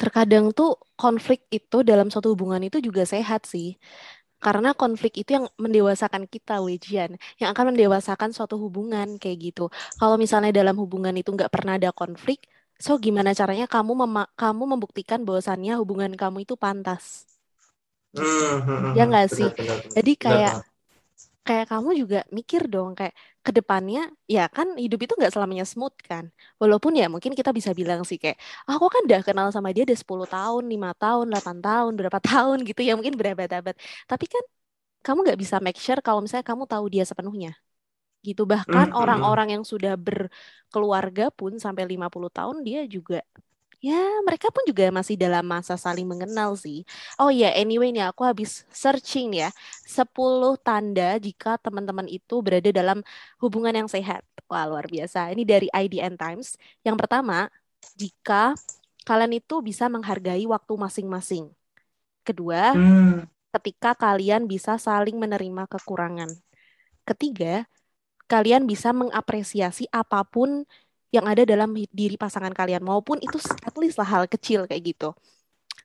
[0.00, 3.80] Terkadang tuh konflik itu dalam suatu hubungan itu juga sehat sih.
[4.44, 7.16] Karena konflik itu yang mendewasakan kita, Wejian.
[7.40, 9.64] Yang akan mendewasakan suatu hubungan kayak gitu.
[9.96, 12.44] Kalau misalnya dalam hubungan itu nggak pernah ada konflik,
[12.76, 13.92] so gimana caranya kamu
[14.36, 17.24] kamu membuktikan bahwasannya hubungan kamu itu pantas?
[18.14, 18.22] Hmm,
[18.62, 19.50] hmm, hmm, ya nggak sih
[19.90, 20.54] jadi kayak
[21.46, 23.14] kayak kamu juga mikir dong kayak
[23.46, 24.00] ke depannya
[24.34, 26.24] ya kan hidup itu nggak selamanya smooth kan.
[26.60, 28.36] Walaupun ya mungkin kita bisa bilang sih kayak
[28.68, 32.18] ah, aku kan udah kenal sama dia udah 10 tahun lima tahun 8 tahun berapa
[32.28, 33.74] tahun gitu ya mungkin berabad-abad.
[34.10, 34.44] Tapi kan
[35.06, 37.50] kamu nggak bisa make sure kalau misalnya kamu tahu dia sepenuhnya
[38.26, 38.42] gitu.
[38.52, 43.20] Bahkan orang-orang yang sudah berkeluarga pun sampai 50 tahun dia juga
[43.84, 46.88] Ya, mereka pun juga masih dalam masa saling mengenal sih.
[47.20, 49.52] Oh ya, anyway nih aku habis searching ya.
[49.84, 53.04] 10 tanda jika teman-teman itu berada dalam
[53.44, 54.24] hubungan yang sehat.
[54.48, 55.28] Wah, luar biasa.
[55.36, 56.56] Ini dari IDN Times.
[56.80, 57.52] Yang pertama,
[57.92, 58.56] jika
[59.04, 61.52] kalian itu bisa menghargai waktu masing-masing.
[62.24, 63.28] Kedua, hmm.
[63.52, 66.32] ketika kalian bisa saling menerima kekurangan.
[67.04, 67.68] Ketiga,
[68.32, 70.64] kalian bisa mengapresiasi apa pun
[71.14, 75.14] yang ada dalam diri pasangan kalian maupun itu at least lah hal kecil kayak gitu.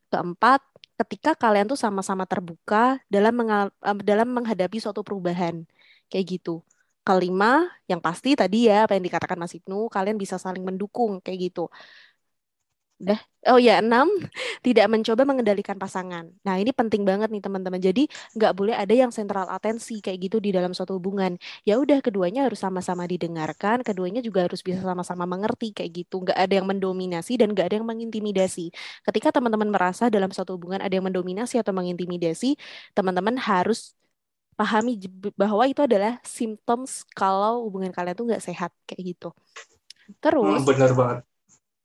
[0.10, 0.62] Keempat,
[1.06, 3.70] ketika kalian tuh sama-sama terbuka dalam mengal
[4.02, 5.56] dalam menghadapi suatu perubahan
[6.10, 6.66] kayak gitu.
[7.06, 11.40] Kelima, yang pasti tadi ya apa yang dikatakan Mas Ibnu, kalian bisa saling mendukung kayak
[11.54, 11.70] gitu.
[13.00, 13.20] Udah.
[13.48, 14.12] Oh ya, enam,
[14.60, 16.28] tidak mencoba mengendalikan pasangan.
[16.44, 17.80] Nah, ini penting banget nih teman-teman.
[17.80, 21.40] Jadi, nggak boleh ada yang sentral atensi kayak gitu di dalam suatu hubungan.
[21.64, 26.28] Ya udah, keduanya harus sama-sama didengarkan, keduanya juga harus bisa sama-sama mengerti kayak gitu.
[26.28, 28.76] Nggak ada yang mendominasi dan nggak ada yang mengintimidasi.
[29.08, 32.60] Ketika teman-teman merasa dalam suatu hubungan ada yang mendominasi atau mengintimidasi,
[32.92, 33.96] teman-teman harus
[34.60, 35.00] pahami
[35.40, 39.32] bahwa itu adalah symptoms kalau hubungan kalian tuh nggak sehat kayak gitu.
[40.20, 41.29] Terus, hmm, benar banget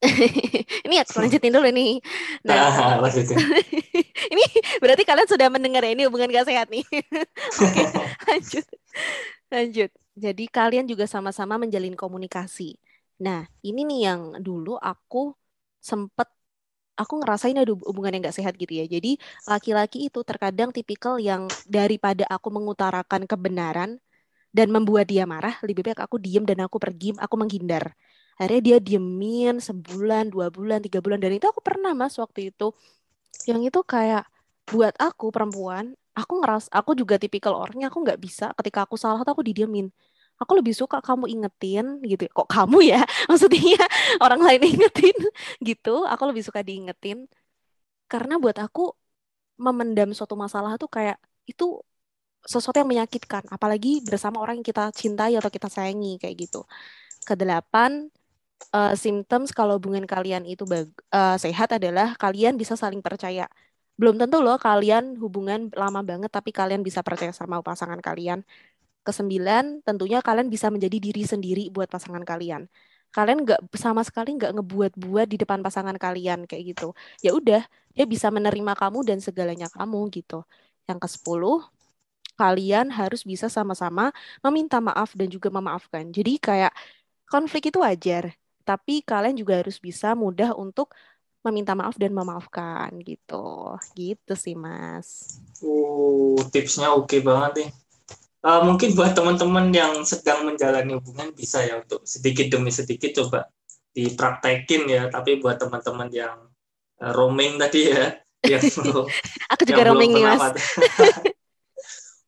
[0.87, 2.01] ini aku lanjutin dulu nih.
[2.45, 3.37] Nah, lanjutin.
[4.33, 4.45] ini
[4.79, 6.85] berarti kalian sudah mendengar ya ini hubungan gak sehat nih.
[7.61, 7.83] Oke,
[8.29, 8.67] lanjut.
[9.51, 9.91] Lanjut.
[10.15, 12.79] Jadi kalian juga sama-sama menjalin komunikasi.
[13.23, 15.35] Nah, ini nih yang dulu aku
[15.83, 16.31] sempet
[16.95, 18.87] aku ngerasain ada hubungan yang gak sehat gitu ya.
[18.87, 23.99] Jadi laki-laki itu terkadang tipikal yang daripada aku mengutarakan kebenaran
[24.55, 27.99] dan membuat dia marah, lebih baik aku diem dan aku pergi, aku menghindar
[28.39, 31.19] akhirnya dia diemin sebulan dua bulan tiga bulan.
[31.23, 32.65] Dan itu aku pernah mas waktu itu.
[33.51, 34.25] Yang itu kayak
[34.71, 39.21] buat aku perempuan aku ngeras aku juga tipikal orangnya aku nggak bisa ketika aku salah
[39.27, 39.87] tuh aku didiemin.
[40.43, 43.01] Aku lebih suka kamu ingetin gitu kok kamu ya?
[43.31, 43.79] Maksudnya
[44.25, 45.17] orang lain ingetin
[45.69, 47.19] gitu aku lebih suka diingetin.
[48.11, 48.81] Karena buat aku
[49.67, 51.17] memendam suatu masalah tuh kayak
[51.51, 51.65] itu
[52.53, 53.45] sesuatu yang menyakitkan.
[53.57, 56.59] Apalagi bersama orang yang kita cintai atau kita sayangi kayak gitu.
[57.29, 57.93] Kedelapan
[58.75, 63.47] uh, symptoms kalau hubungan kalian itu uh, sehat adalah kalian bisa saling percaya.
[64.01, 68.43] Belum tentu loh kalian hubungan lama banget tapi kalian bisa percaya sama pasangan kalian.
[69.07, 72.69] Kesembilan, tentunya kalian bisa menjadi diri sendiri buat pasangan kalian.
[73.15, 76.97] Kalian nggak sama sekali nggak ngebuat-buat di depan pasangan kalian kayak gitu.
[77.25, 77.63] Ya udah,
[77.95, 80.43] dia bisa menerima kamu dan segalanya kamu gitu.
[80.89, 81.57] Yang ke sepuluh,
[82.41, 84.11] kalian harus bisa sama-sama
[84.45, 86.11] meminta maaf dan juga memaafkan.
[86.11, 86.73] Jadi kayak
[87.31, 90.97] konflik itu wajar, tapi kalian juga harus bisa mudah untuk
[91.45, 93.77] meminta maaf dan memaafkan gitu.
[93.93, 95.39] Gitu sih, Mas.
[95.61, 97.71] Uh, tipsnya oke banget nih.
[98.45, 103.53] Uh, mungkin buat teman-teman yang sedang menjalani hubungan bisa ya untuk sedikit demi sedikit coba
[103.93, 105.03] dipraktekin ya.
[105.13, 106.49] Tapi buat teman-teman yang
[107.05, 108.17] uh, roaming tadi ya,
[108.57, 109.05] yang belum,
[109.53, 110.41] aku juga roaming nih mas.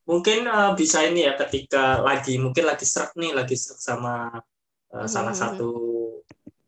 [0.06, 4.40] mungkin uh, bisa ini ya ketika lagi mungkin lagi serak nih, lagi serak sama
[4.92, 5.08] uh, hmm.
[5.10, 5.95] salah satu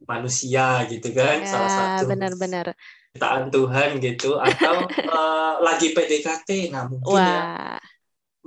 [0.09, 2.73] manusia gitu kan, ya, salah satu benar-benar.
[3.13, 7.77] ciptaan Tuhan gitu, atau uh, lagi PDKT, nah mungkin ya, Wah.
[7.77, 7.87] ya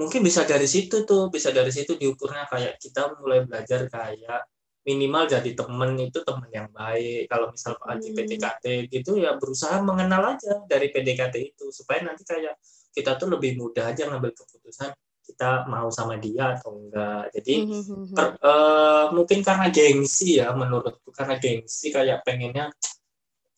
[0.01, 2.49] mungkin bisa dari situ tuh, bisa dari situ diukurnya.
[2.49, 4.49] Kayak kita mulai belajar kayak
[4.81, 7.29] minimal jadi temen itu temen yang baik.
[7.29, 8.17] Kalau misal lagi hmm.
[8.17, 11.69] PDKT gitu ya berusaha mengenal aja dari PDKT itu.
[11.69, 12.57] Supaya nanti kayak
[12.91, 14.91] kita tuh lebih mudah aja ngambil keputusan
[15.31, 18.11] kita mau sama dia atau enggak jadi hmm.
[18.11, 22.67] per, uh, mungkin karena gengsi ya menurutku karena gengsi kayak pengennya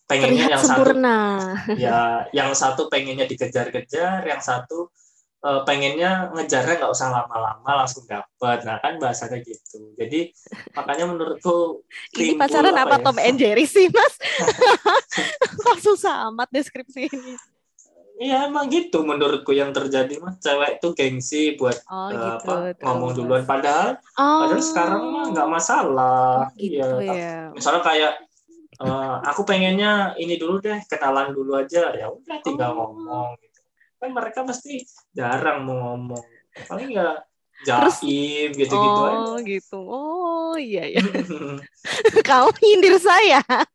[0.06, 1.18] pengennya Terlihat yang sempurna.
[1.18, 2.02] satu ya
[2.38, 4.94] yang satu pengennya dikejar-kejar yang satu
[5.44, 10.32] uh, pengennya ngejarnya nggak usah lama-lama langsung dapat nah kan bahasanya gitu jadi
[10.78, 11.84] makanya menurutku
[12.22, 13.04] ini pacaran apa, apa ya?
[13.04, 14.16] Tom and Jerry sih mas
[15.68, 17.34] langsung amat deskripsi ini
[18.14, 20.38] Iya emang gitu menurutku yang terjadi mas.
[20.38, 23.44] Cewek itu gengsi buat oh, uh, gitu, apa ngomong duluan.
[23.44, 24.40] Padahal oh.
[24.46, 26.48] padahal sekarang mah nggak masalah.
[26.48, 27.38] Oh, gitu iya ya.
[27.58, 28.14] misalnya kayak
[28.86, 31.90] uh, aku pengennya ini dulu deh kenalan dulu aja.
[31.98, 32.94] Ya udah tinggal oh.
[32.94, 33.60] ngomong gitu.
[33.98, 36.24] Kan mereka pasti jarang mau ngomong.
[36.70, 37.18] Paling ya
[37.66, 39.42] jaim gitu-gitu oh, aja.
[39.42, 39.80] gitu.
[39.82, 41.02] Oh iya ya
[42.30, 43.42] kau hindir saya?
[43.42, 43.66] Hah?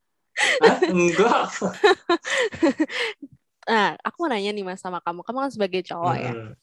[0.87, 1.51] enggak
[3.69, 6.33] nah aku mau nanya nih mas sama kamu kamu kan sebagai cowok ya.
[6.33, 6.49] hmm.
[6.49, 6.57] ya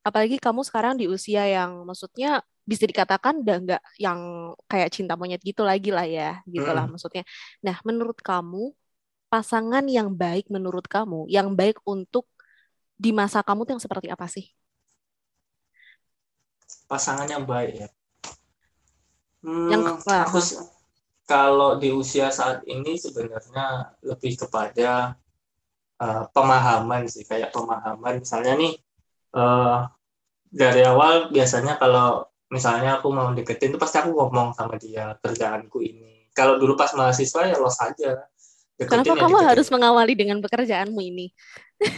[0.00, 4.20] apalagi kamu sekarang di usia yang maksudnya bisa dikatakan udah nggak yang
[4.64, 6.96] kayak cinta monyet gitu lagi lah ya gitulah hmm.
[6.96, 7.24] maksudnya
[7.60, 8.72] nah menurut kamu
[9.30, 12.26] pasangan yang baik menurut kamu yang baik untuk
[13.00, 14.44] di masa kamu tuh yang seperti apa sih?
[16.84, 17.88] Pasangan yang baik ya.
[19.40, 20.36] Hmm, yang aku
[21.24, 25.16] kalau di usia saat ini sebenarnya lebih kepada
[26.00, 28.74] uh, pemahaman sih kayak pemahaman misalnya nih
[29.36, 29.86] uh,
[30.50, 35.78] dari awal biasanya kalau misalnya aku mau deketin tuh pasti aku ngomong sama dia kerjaanku
[35.84, 38.26] ini kalau dulu pas mahasiswa ya los aja
[38.88, 39.50] Kenapa kamu deketin.
[39.52, 41.26] harus mengawali dengan pekerjaanmu ini?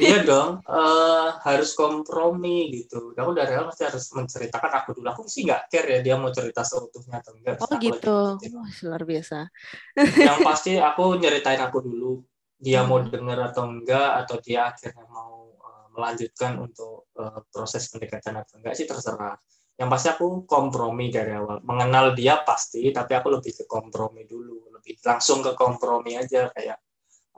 [0.03, 3.15] iya dong, uh, harus kompromi gitu.
[3.15, 5.07] Aku dari awal pasti harus menceritakan aku dulu.
[5.15, 7.63] Aku sih nggak care ya dia mau cerita seutuhnya atau enggak.
[7.63, 9.47] Oh gitu, oh, luar biasa.
[9.95, 12.23] Yang pasti aku nyeritain aku dulu.
[12.63, 12.89] Dia hmm.
[12.89, 18.63] mau denger atau enggak, atau dia akhirnya mau uh, melanjutkan untuk uh, proses pendekatan atau
[18.63, 19.35] enggak sih terserah.
[19.75, 21.59] Yang pasti aku kompromi dari awal.
[21.67, 26.83] Mengenal dia pasti, tapi aku lebih ke kompromi dulu lebih langsung ke kompromi aja kayak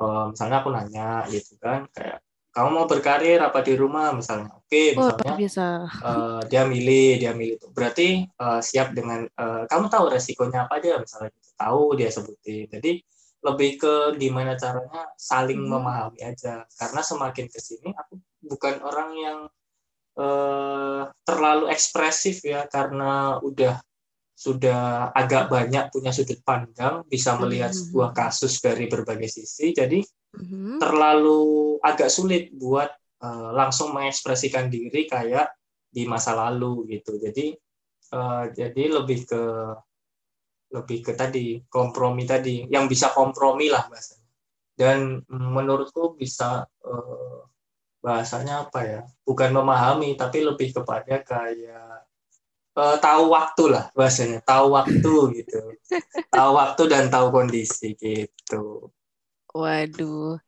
[0.01, 2.25] uh, misalnya aku nanya gitu kan kayak
[2.57, 5.37] kamu mau berkarir apa di rumah misalnya oke okay, misalnya oh,
[6.01, 8.09] Uh, dia milih dia milih itu berarti
[8.41, 11.53] uh, siap dengan uh, kamu tahu resikonya apa dia misalnya gitu.
[11.61, 13.05] tahu dia sebutin jadi
[13.45, 15.71] lebih ke gimana caranya saling hmm.
[15.71, 19.39] memahami aja karena semakin ke sini aku bukan orang yang
[20.17, 23.79] uh, terlalu ekspresif ya karena udah
[24.35, 27.87] sudah agak banyak punya sudut pandang, bisa melihat mm -hmm.
[27.95, 30.77] sebuah kasus dari berbagai sisi, jadi mm -hmm.
[30.83, 32.91] terlalu agak sulit buat
[33.23, 35.55] uh, langsung mengekspresikan diri kayak
[35.87, 37.15] di masa lalu gitu.
[37.15, 37.55] Jadi
[38.11, 39.43] uh, jadi lebih ke
[40.75, 44.27] lebih ke tadi kompromi tadi, yang bisa kompromi lah bahasanya.
[44.75, 47.41] Dan menurutku bisa uh,
[48.03, 49.01] bahasanya apa ya?
[49.23, 52.05] Bukan memahami, tapi lebih kepada kayak
[52.79, 55.63] uh, tahu waktu lah bahasanya tahu waktu gitu
[56.35, 58.91] tahu waktu dan tahu kondisi gitu
[59.55, 60.39] waduh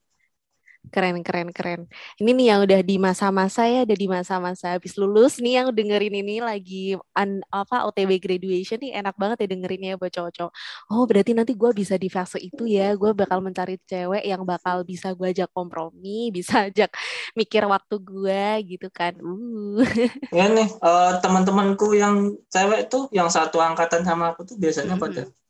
[0.94, 1.80] Keren, keren, keren.
[2.16, 6.14] Ini nih yang udah di masa-masa ya, udah di masa-masa habis lulus nih yang dengerin
[6.22, 10.52] ini lagi an, apa OTW graduation nih enak banget ya dengerinnya buat cowok-cowok.
[10.94, 14.86] Oh berarti nanti gue bisa di fase itu ya, gue bakal mencari cewek yang bakal
[14.86, 16.94] bisa gue ajak kompromi, bisa ajak
[17.34, 18.44] mikir waktu gue
[18.76, 19.18] gitu kan.
[19.18, 19.82] Uh.
[20.30, 25.02] Ya nih uh, teman-temanku yang cewek tuh, yang satu angkatan sama aku tuh biasanya mm
[25.02, 25.14] -hmm.
[25.26, 25.45] pada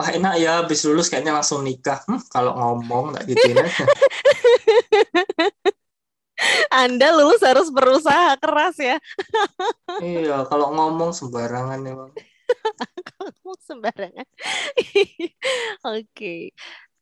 [0.00, 3.68] wah enak ya habis lulus kayaknya langsung nikah hmm, kalau ngomong nggak gitu ya
[6.72, 8.96] Anda lulus harus berusaha keras ya.
[10.00, 12.16] iya, kalau ngomong sembarangan emang.
[13.04, 14.24] kalau ngomong sembarangan.
[15.84, 16.00] Oke.
[16.00, 16.40] okay.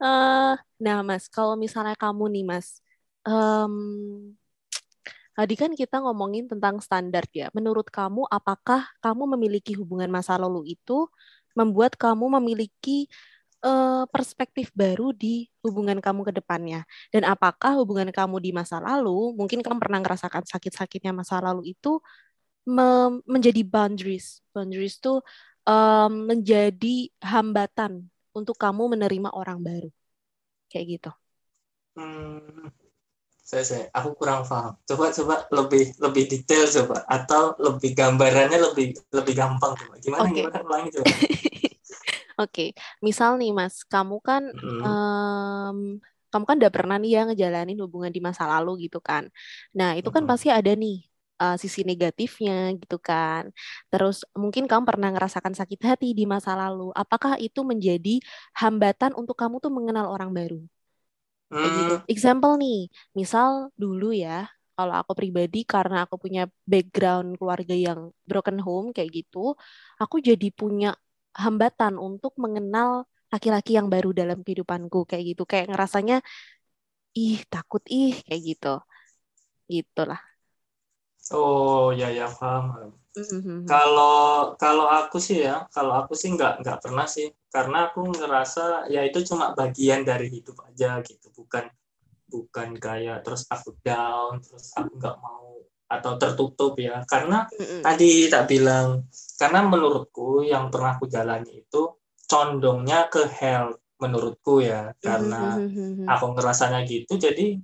[0.02, 2.82] Uh, eh, nah, Mas, kalau misalnya kamu nih, Mas,
[3.22, 4.34] um,
[5.38, 7.46] Tadi kan kita ngomongin tentang standar ya.
[7.54, 11.06] Menurut kamu, apakah kamu memiliki hubungan masa lalu itu
[11.56, 13.06] membuat kamu memiliki
[13.64, 16.84] uh, perspektif baru di hubungan kamu ke depannya?
[17.14, 22.00] Dan apakah hubungan kamu di masa lalu, mungkin kamu pernah merasakan sakit-sakitnya masa lalu itu
[22.68, 24.44] me menjadi boundaries.
[24.52, 25.24] Boundaries itu
[25.64, 29.90] um, menjadi hambatan untuk kamu menerima orang baru.
[30.68, 31.10] Kayak gitu.
[31.96, 32.70] Hmm,
[33.48, 39.00] saya, saya aku kurang paham coba coba lebih lebih detail coba atau lebih gambarannya lebih
[39.08, 40.44] lebih gampang coba gimana okay.
[40.44, 41.06] gimana ulangi coba
[42.38, 42.70] Oke, okay.
[43.02, 44.78] misal nih Mas, kamu kan mm.
[44.86, 45.98] um,
[46.30, 49.26] kamu kan udah pernah nih ya ngejalanin hubungan di masa lalu gitu kan.
[49.74, 50.30] Nah, itu kan mm.
[50.30, 51.02] pasti ada nih
[51.42, 53.50] uh, sisi negatifnya gitu kan.
[53.90, 56.94] Terus mungkin kamu pernah ngerasakan sakit hati di masa lalu.
[56.94, 58.22] Apakah itu menjadi
[58.54, 60.62] hambatan untuk kamu tuh mengenal orang baru?
[61.56, 61.94] Kayak gitu.
[61.98, 62.04] Hmm.
[62.12, 62.78] Example nih,
[63.18, 63.48] misal
[63.82, 69.38] dulu ya, kalau aku pribadi karena aku punya background keluarga yang broken home kayak gitu,
[70.02, 70.88] aku jadi punya
[71.34, 75.42] hambatan untuk mengenal laki-laki yang baru dalam kehidupanku kayak gitu.
[75.50, 76.16] Kayak ngerasanya
[77.18, 78.68] ih takut ih kayak gitu.
[79.68, 80.20] Gitulah.
[81.30, 82.92] Oh ya ya paham.
[83.18, 83.66] Mm-hmm.
[83.66, 88.86] Kalau kalau aku sih ya, kalau aku sih nggak nggak pernah sih, karena aku ngerasa
[88.92, 91.66] ya itu cuma bagian dari hidup aja gitu, bukan
[92.28, 97.80] bukan kayak terus aku down, terus aku nggak mau atau tertutup ya, karena mm-hmm.
[97.80, 99.08] tadi tak bilang,
[99.40, 101.96] karena menurutku yang pernah aku jalani itu
[102.28, 106.06] condongnya ke health menurutku ya, karena mm-hmm.
[106.06, 107.56] aku ngerasanya gitu, jadi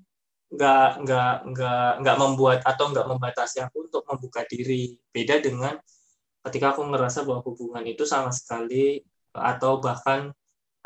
[0.54, 4.94] nggak nggak nggak nggak membuat atau nggak membatasi aku untuk membuka diri.
[5.10, 5.74] Beda dengan
[6.46, 9.02] ketika aku ngerasa bahwa hubungan itu sama sekali
[9.34, 10.30] atau bahkan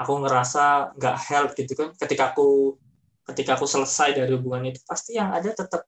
[0.01, 1.89] aku ngerasa nggak health gitu kan.
[1.95, 2.81] Ketika aku
[3.29, 5.85] ketika aku selesai dari hubungan itu pasti yang ada tetap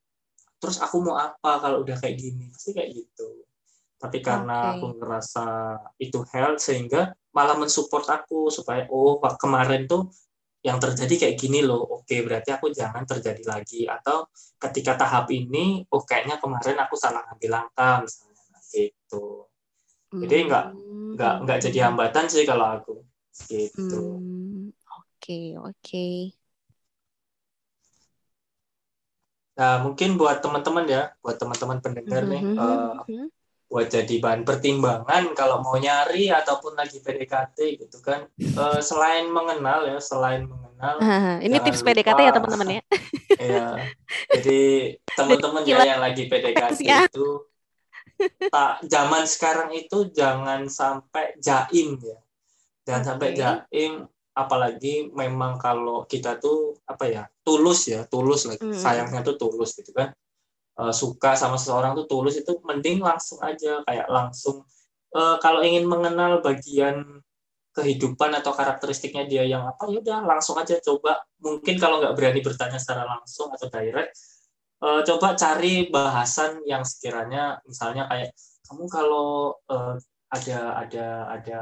[0.61, 2.53] terus aku mau apa kalau udah kayak gini?
[2.53, 3.49] Pasti kayak gitu.
[4.01, 4.81] Tapi karena okay.
[4.81, 5.47] aku ngerasa
[6.01, 10.09] itu health sehingga malah mensupport aku supaya oh kemarin tuh
[10.61, 13.89] yang terjadi kayak gini loh oke berarti aku jangan terjadi lagi.
[13.89, 14.29] Atau
[14.61, 18.43] ketika tahap ini oh kayaknya kemarin aku salah ngambil langkah misalnya.
[18.53, 19.25] Nah, gitu.
[20.11, 21.11] Jadi nggak hmm.
[21.17, 22.95] nggak nggak jadi hambatan sih kalau aku.
[23.49, 24.01] Gitu.
[24.21, 26.09] Hmm, oke oke.
[29.61, 33.01] Nah mungkin buat teman-teman ya buat teman-teman pendengar nih uh,
[33.71, 38.27] buat jadi bahan pertimbangan kalau mau nyari ataupun lagi PDKT gitu kan.
[38.59, 40.99] Uh, selain mengenal ya selain mengenal
[41.39, 42.83] ini tips lupa, PDKT ya teman-teman ya.
[43.41, 43.73] Ya
[44.37, 44.61] jadi
[45.17, 47.29] teman-teman ya yang lagi PDKT itu
[48.53, 52.19] tak zaman sekarang itu jangan sampai jaim ya.
[52.85, 53.09] Jangan okay.
[53.09, 53.93] sampai jaim
[54.35, 58.61] apalagi memang kalau kita tuh apa ya tulus ya tulus lagi.
[58.61, 58.75] Hmm.
[58.75, 60.13] sayangnya tuh tulus gitu kan
[60.79, 64.63] uh, suka sama seseorang tuh tulus itu mending langsung aja kayak langsung
[65.17, 67.23] uh, kalau ingin mengenal bagian
[67.71, 72.43] kehidupan atau karakteristiknya dia yang apa ya udah langsung aja coba mungkin kalau nggak berani
[72.43, 74.11] bertanya secara langsung atau direct
[74.83, 78.35] uh, coba cari bahasan yang sekiranya misalnya kayak
[78.67, 79.95] kamu kalau uh,
[80.31, 81.59] ada ada ada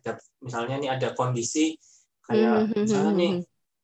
[0.00, 1.76] ada misalnya nih ada kondisi
[2.24, 2.82] kayak mm-hmm.
[2.84, 3.32] misalnya nih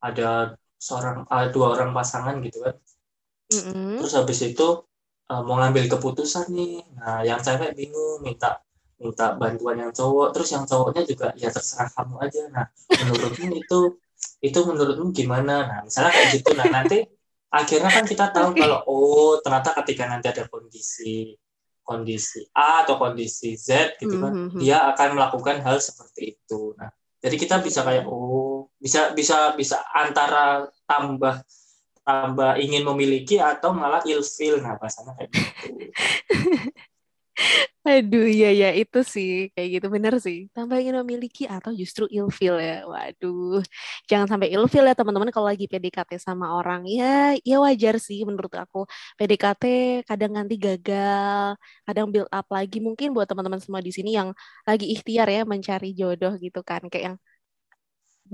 [0.05, 0.29] ada
[0.77, 2.77] seorang uh, dua orang pasangan gitu kan
[3.53, 4.01] Mm-hmm.
[4.01, 4.69] Terus habis itu
[5.29, 6.85] uh, mau ngambil keputusan nih.
[6.97, 8.61] Nah, yang cewek bingung minta
[9.01, 12.43] minta bantuan yang cowok, terus yang cowoknya juga ya terserah kamu aja.
[12.49, 13.81] Nah, menurutmu itu
[14.41, 15.55] itu menurutmu gimana?
[15.69, 16.51] Nah, misalnya kayak gitu.
[16.57, 16.99] Nah, nanti
[17.53, 21.39] akhirnya kan kita tahu kalau oh ternyata ketika nanti ada kondisi
[21.85, 24.61] kondisi A atau kondisi Z gitu kan, mm-hmm.
[24.63, 26.73] dia akan melakukan hal seperti itu.
[26.81, 26.89] Nah,
[27.21, 31.45] jadi kita bisa kayak oh bisa bisa bisa antara tambah
[32.05, 35.51] tambah ingin memiliki atau malah ilfil nah bahasanya kayak gitu
[37.89, 40.37] Aduh, iya ya itu sih kayak gitu bener sih.
[40.57, 42.75] Tambah ingin memiliki atau justru ilfil ya.
[42.93, 43.61] Waduh,
[44.09, 46.81] jangan sampai ilfil ya teman-teman kalau lagi PDKT sama orang.
[46.89, 48.79] Ya, ya wajar sih menurut aku.
[49.21, 49.63] PDKT
[50.09, 52.77] kadang nanti gagal, kadang build up lagi.
[52.81, 54.29] Mungkin buat teman-teman semua di sini yang
[54.69, 57.17] lagi ikhtiar ya mencari jodoh gitu kan, kayak yang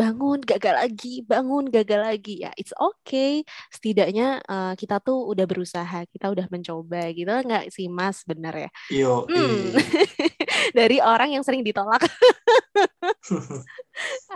[0.01, 2.40] bangun gagal lagi bangun gagal lagi.
[2.44, 3.44] Ya it's okay.
[3.68, 8.70] Setidaknya uh, kita tuh udah berusaha kita udah mencoba gitu nggak sih mas bener ya?
[8.88, 9.76] Yo, hmm.
[10.78, 12.01] dari orang yang sering ditolak.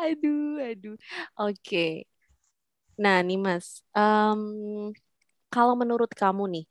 [0.04, 0.96] Aduh aduh.
[1.40, 1.56] Oke.
[1.64, 1.92] Okay.
[2.94, 4.94] nah nih mas um,
[5.50, 6.66] kalau menurut kamu nih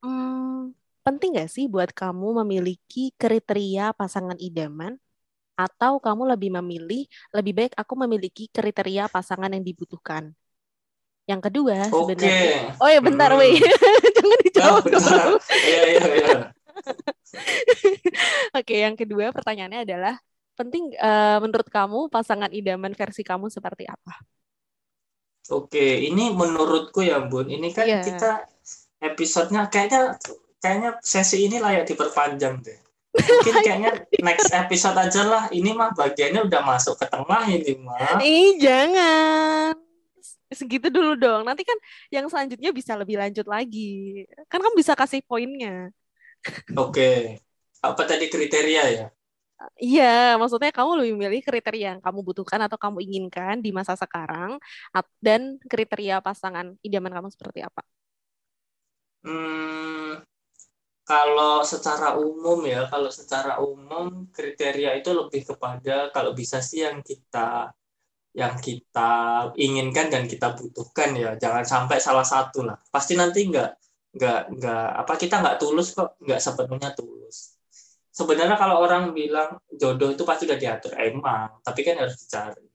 [0.00, 0.72] um,
[1.04, 4.96] penting nggak sih buat kamu memiliki kriteria pasangan idaman
[5.56, 7.02] atau kamu lebih memilih
[7.36, 10.24] lebih baik aku memiliki kriteria pasangan yang dibutuhkan?
[11.30, 11.96] Yang kedua Oke.
[11.98, 12.54] sebenarnya.
[12.78, 13.40] Oh ya bentar, Hmm.
[13.40, 13.58] weh.
[14.16, 15.32] Jangan Oh, dijawab dulu.
[15.66, 16.36] Iya, iya, iya.
[18.56, 20.14] Oke, yang kedua pertanyaannya adalah
[20.58, 24.26] penting eh, menurut kamu pasangan idaman versi kamu seperti apa?
[25.58, 27.46] Oke, ini menurutku ya, Bun.
[27.56, 27.96] Ini kan Iya.
[28.06, 28.30] kita
[29.10, 30.02] episodenya kayaknya
[30.62, 32.78] kayaknya sesi ini layak diperpanjang deh.
[33.16, 35.44] Mungkin kayaknya next episode aja lah.
[35.48, 38.20] Ini mah bagiannya udah masuk ke tengah ini mah.
[38.20, 39.74] Ih, jangan.
[40.52, 41.42] Segitu dulu dong.
[41.42, 41.76] Nanti kan
[42.12, 44.24] yang selanjutnya bisa lebih lanjut lagi.
[44.46, 45.90] Kan kamu bisa kasih poinnya.
[46.76, 47.42] Oke.
[47.82, 49.06] Apa tadi kriteria ya?
[49.80, 54.60] Iya, maksudnya kamu lebih memilih kriteria yang kamu butuhkan atau kamu inginkan di masa sekarang
[55.16, 57.80] dan kriteria pasangan idaman kamu seperti apa?
[59.24, 60.20] Hmm,
[61.06, 66.98] kalau secara umum ya, kalau secara umum kriteria itu lebih kepada kalau bisa sih yang
[66.98, 67.70] kita
[68.34, 71.38] yang kita inginkan dan kita butuhkan ya.
[71.38, 72.76] Jangan sampai salah satu lah.
[72.90, 73.70] Pasti nanti nggak
[74.18, 77.54] nggak nggak apa kita nggak tulus kok, nggak sepenuhnya tulus.
[78.10, 82.66] Sebenarnya kalau orang bilang jodoh itu pasti udah diatur emang, tapi kan harus dicari.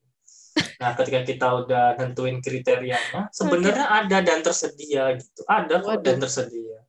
[0.82, 5.42] Nah, ketika kita udah nentuin kriterianya, sebenarnya ada dan tersedia gitu.
[5.48, 6.81] Ada kok dan tersedia.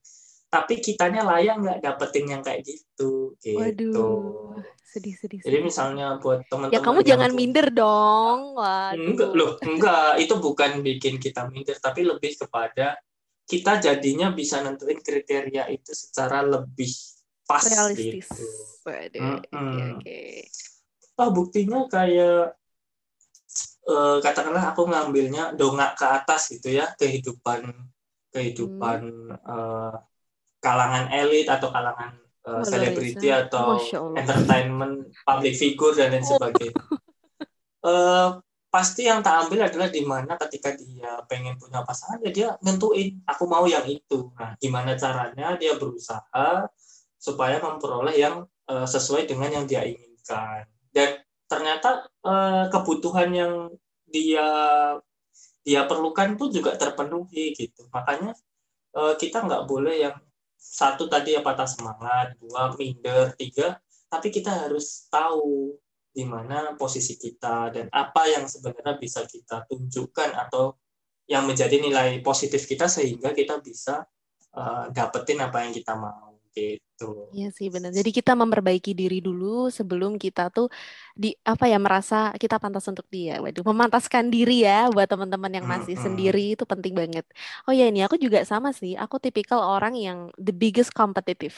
[0.53, 3.57] Tapi kitanya layak nggak dapetin yang kayak gitu, gitu.
[3.57, 5.40] Waduh, sedih sedih.
[5.40, 5.64] Jadi sedih.
[5.64, 8.38] misalnya buat Ya teman-teman kamu yang jangan tuh- minder dong.
[8.61, 9.00] Waduh.
[9.00, 10.11] Enggak, loh, enggak.
[10.20, 13.00] Itu bukan bikin kita minder, tapi lebih kepada
[13.42, 16.92] kita jadinya bisa nentuin kriteria itu secara lebih
[17.42, 18.28] pas Realistis.
[18.28, 18.44] gitu.
[18.84, 19.88] Waduh, oke Mm-mm.
[19.98, 20.20] oke.
[21.16, 22.61] Oh, buktinya kayak
[23.82, 27.72] eh, katakanlah aku ngambilnya dongak ke atas gitu ya kehidupan
[28.30, 29.00] kehidupan
[29.32, 29.96] eh,
[30.62, 32.14] kalangan elit atau kalangan
[32.46, 33.50] eh, selebriti biasa.
[33.50, 33.66] atau
[34.14, 36.82] entertainment public figure dan lain sebagainya.
[37.82, 38.28] Eh,
[38.72, 43.20] pasti yang tak ambil adalah di mana ketika dia pengen punya pasangan ya dia nentuin
[43.26, 44.30] aku mau yang itu.
[44.38, 46.70] Nah, gimana caranya dia berusaha
[47.18, 50.64] supaya memperoleh yang eh, sesuai dengan yang dia inginkan.
[50.94, 53.52] Dan ternyata eh, kebutuhan yang
[54.06, 54.46] dia
[55.62, 57.90] dia perlukan pun juga terpenuhi gitu.
[57.90, 58.32] Makanya
[58.94, 60.16] eh, kita nggak boleh yang
[60.62, 63.82] satu tadi ya patah semangat, dua minder, tiga
[64.12, 65.72] tapi kita harus tahu
[66.12, 70.76] di mana posisi kita dan apa yang sebenarnya bisa kita tunjukkan atau
[71.24, 74.04] yang menjadi nilai positif kita sehingga kita bisa
[74.52, 76.84] eh, dapetin apa yang kita mau gitu.
[77.34, 77.90] Iya sih benar.
[77.98, 79.44] Jadi kita memperbaiki diri dulu
[79.78, 80.66] sebelum kita tuh
[81.22, 83.32] di apa ya merasa kita pantas untuk dia.
[83.44, 86.05] Waduh, memantaskan diri ya buat teman-teman yang masih Mm-mm.
[86.07, 87.24] sendiri itu penting banget.
[87.66, 88.92] Oh ya ini aku juga sama sih.
[89.03, 91.57] Aku tipikal orang yang the biggest competitive.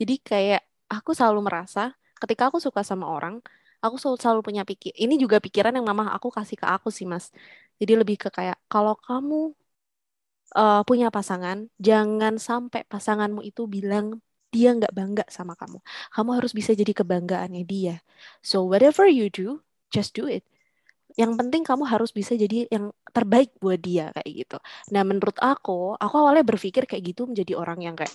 [0.00, 0.60] Jadi kayak
[0.94, 1.80] aku selalu merasa
[2.20, 3.34] ketika aku suka sama orang,
[3.84, 4.92] aku selalu, selalu punya pikir.
[5.02, 7.24] Ini juga pikiran yang mama aku kasih ke aku sih, Mas.
[7.80, 9.34] Jadi lebih ke kayak kalau kamu
[10.58, 14.06] eh, punya pasangan, jangan sampai pasanganmu itu bilang
[14.50, 15.78] dia nggak bangga sama kamu.
[16.14, 18.02] Kamu harus bisa jadi kebanggaannya dia.
[18.42, 19.62] So whatever you do,
[19.94, 20.42] just do it.
[21.18, 24.58] Yang penting kamu harus bisa jadi yang terbaik buat dia kayak gitu.
[24.94, 28.14] Nah menurut aku, aku awalnya berpikir kayak gitu menjadi orang yang kayak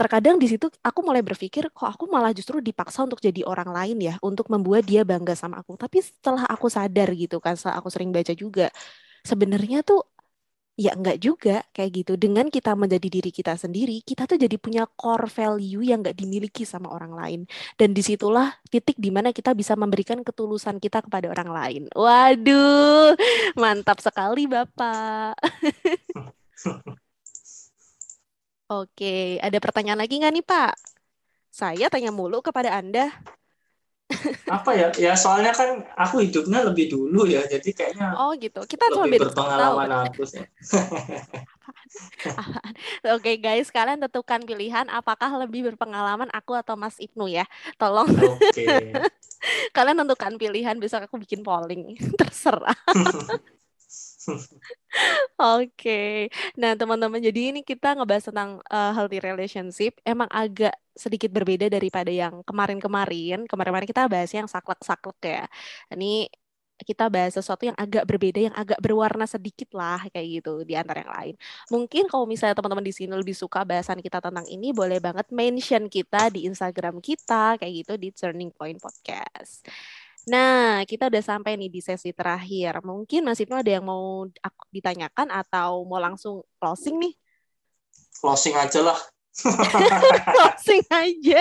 [0.00, 4.00] terkadang di situ aku mulai berpikir kok aku malah justru dipaksa untuk jadi orang lain
[4.00, 5.76] ya untuk membuat dia bangga sama aku.
[5.76, 8.72] Tapi setelah aku sadar gitu kan, setelah aku sering baca juga,
[9.20, 10.00] sebenarnya tuh
[10.80, 12.12] Ya enggak juga kayak gitu.
[12.16, 16.64] Dengan kita menjadi diri kita sendiri, kita tuh jadi punya core value yang enggak dimiliki
[16.64, 17.40] sama orang lain.
[17.76, 21.82] Dan di situlah titik di mana kita bisa memberikan ketulusan kita kepada orang lain.
[21.92, 23.12] Waduh,
[23.60, 25.36] mantap sekali Bapak.
[28.72, 30.72] Oke, ada pertanyaan lagi nggak nih Pak?
[31.52, 33.12] Saya tanya mulu kepada Anda.
[34.50, 34.88] Apa ya?
[34.98, 39.30] Ya soalnya kan aku hidupnya lebih dulu ya, jadi kayaknya Oh gitu, kita lebih tahun.
[39.30, 40.42] berpengalaman aku sih.
[43.16, 47.46] Oke guys, kalian tentukan pilihan apakah lebih berpengalaman aku atau Mas Ibnu ya.
[47.80, 48.92] Tolong Oke.
[49.76, 51.96] kalian tentukan pilihan, besok aku bikin polling.
[52.20, 52.76] Terserah.
[55.40, 56.28] Oke.
[56.60, 59.96] Nah, teman-teman, jadi ini kita ngebahas tentang uh, healthy relationship.
[60.04, 63.48] Emang agak sedikit berbeda daripada yang kemarin-kemarin.
[63.48, 65.44] Kemarin-kemarin kita bahas yang saklek-saklek ya.
[65.94, 66.28] Ini
[66.80, 71.04] kita bahas sesuatu yang agak berbeda, yang agak berwarna sedikit lah kayak gitu di antara
[71.04, 71.34] yang lain.
[71.68, 75.92] Mungkin kalau misalnya teman-teman di sini lebih suka bahasan kita tentang ini, boleh banget mention
[75.92, 79.64] kita di Instagram kita kayak gitu di Turning Point Podcast.
[80.28, 82.84] Nah, kita udah sampai nih di sesi terakhir.
[82.84, 84.28] Mungkin Mas Ibnu ada yang mau
[84.68, 87.14] ditanyakan atau mau langsung closing nih?
[88.20, 88.98] Closing aja lah.
[90.34, 91.40] Closing aja.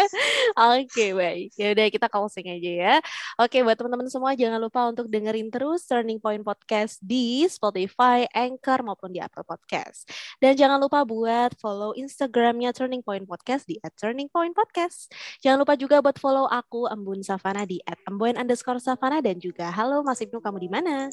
[0.77, 1.49] Oke, baik.
[1.55, 2.95] Ya udah kita closing aja ya.
[3.37, 8.81] Oke, buat teman-teman semua jangan lupa untuk dengerin terus Turning Point Podcast di Spotify, Anchor
[8.83, 10.09] maupun di Apple Podcast.
[10.39, 15.11] Dan jangan lupa buat follow Instagramnya Turning Point Podcast di @turningpointpodcast.
[15.43, 17.77] Jangan lupa juga buat follow aku Embun Savana di
[18.07, 21.11] @embun underscore Savana dan juga halo Mas Ibnu kamu di mana?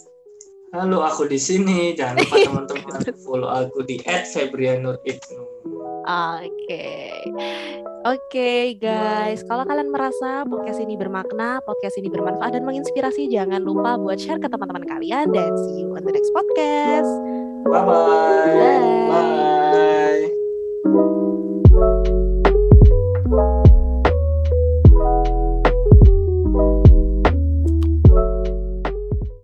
[0.75, 1.95] Halo, aku di sini.
[1.95, 5.43] Jangan lupa teman-teman follow aku di @febrianuribnu.
[6.07, 6.87] Oke.
[8.07, 9.43] Oke, guys.
[9.47, 14.39] Kalau kalian merasa podcast ini bermakna, podcast ini bermanfaat dan menginspirasi, jangan lupa buat share
[14.39, 17.11] ke teman-teman kalian dan see you on the next podcast.
[17.67, 18.55] Bye-bye.
[19.11, 20.31] Bye.
[23.27, 23.66] Bye.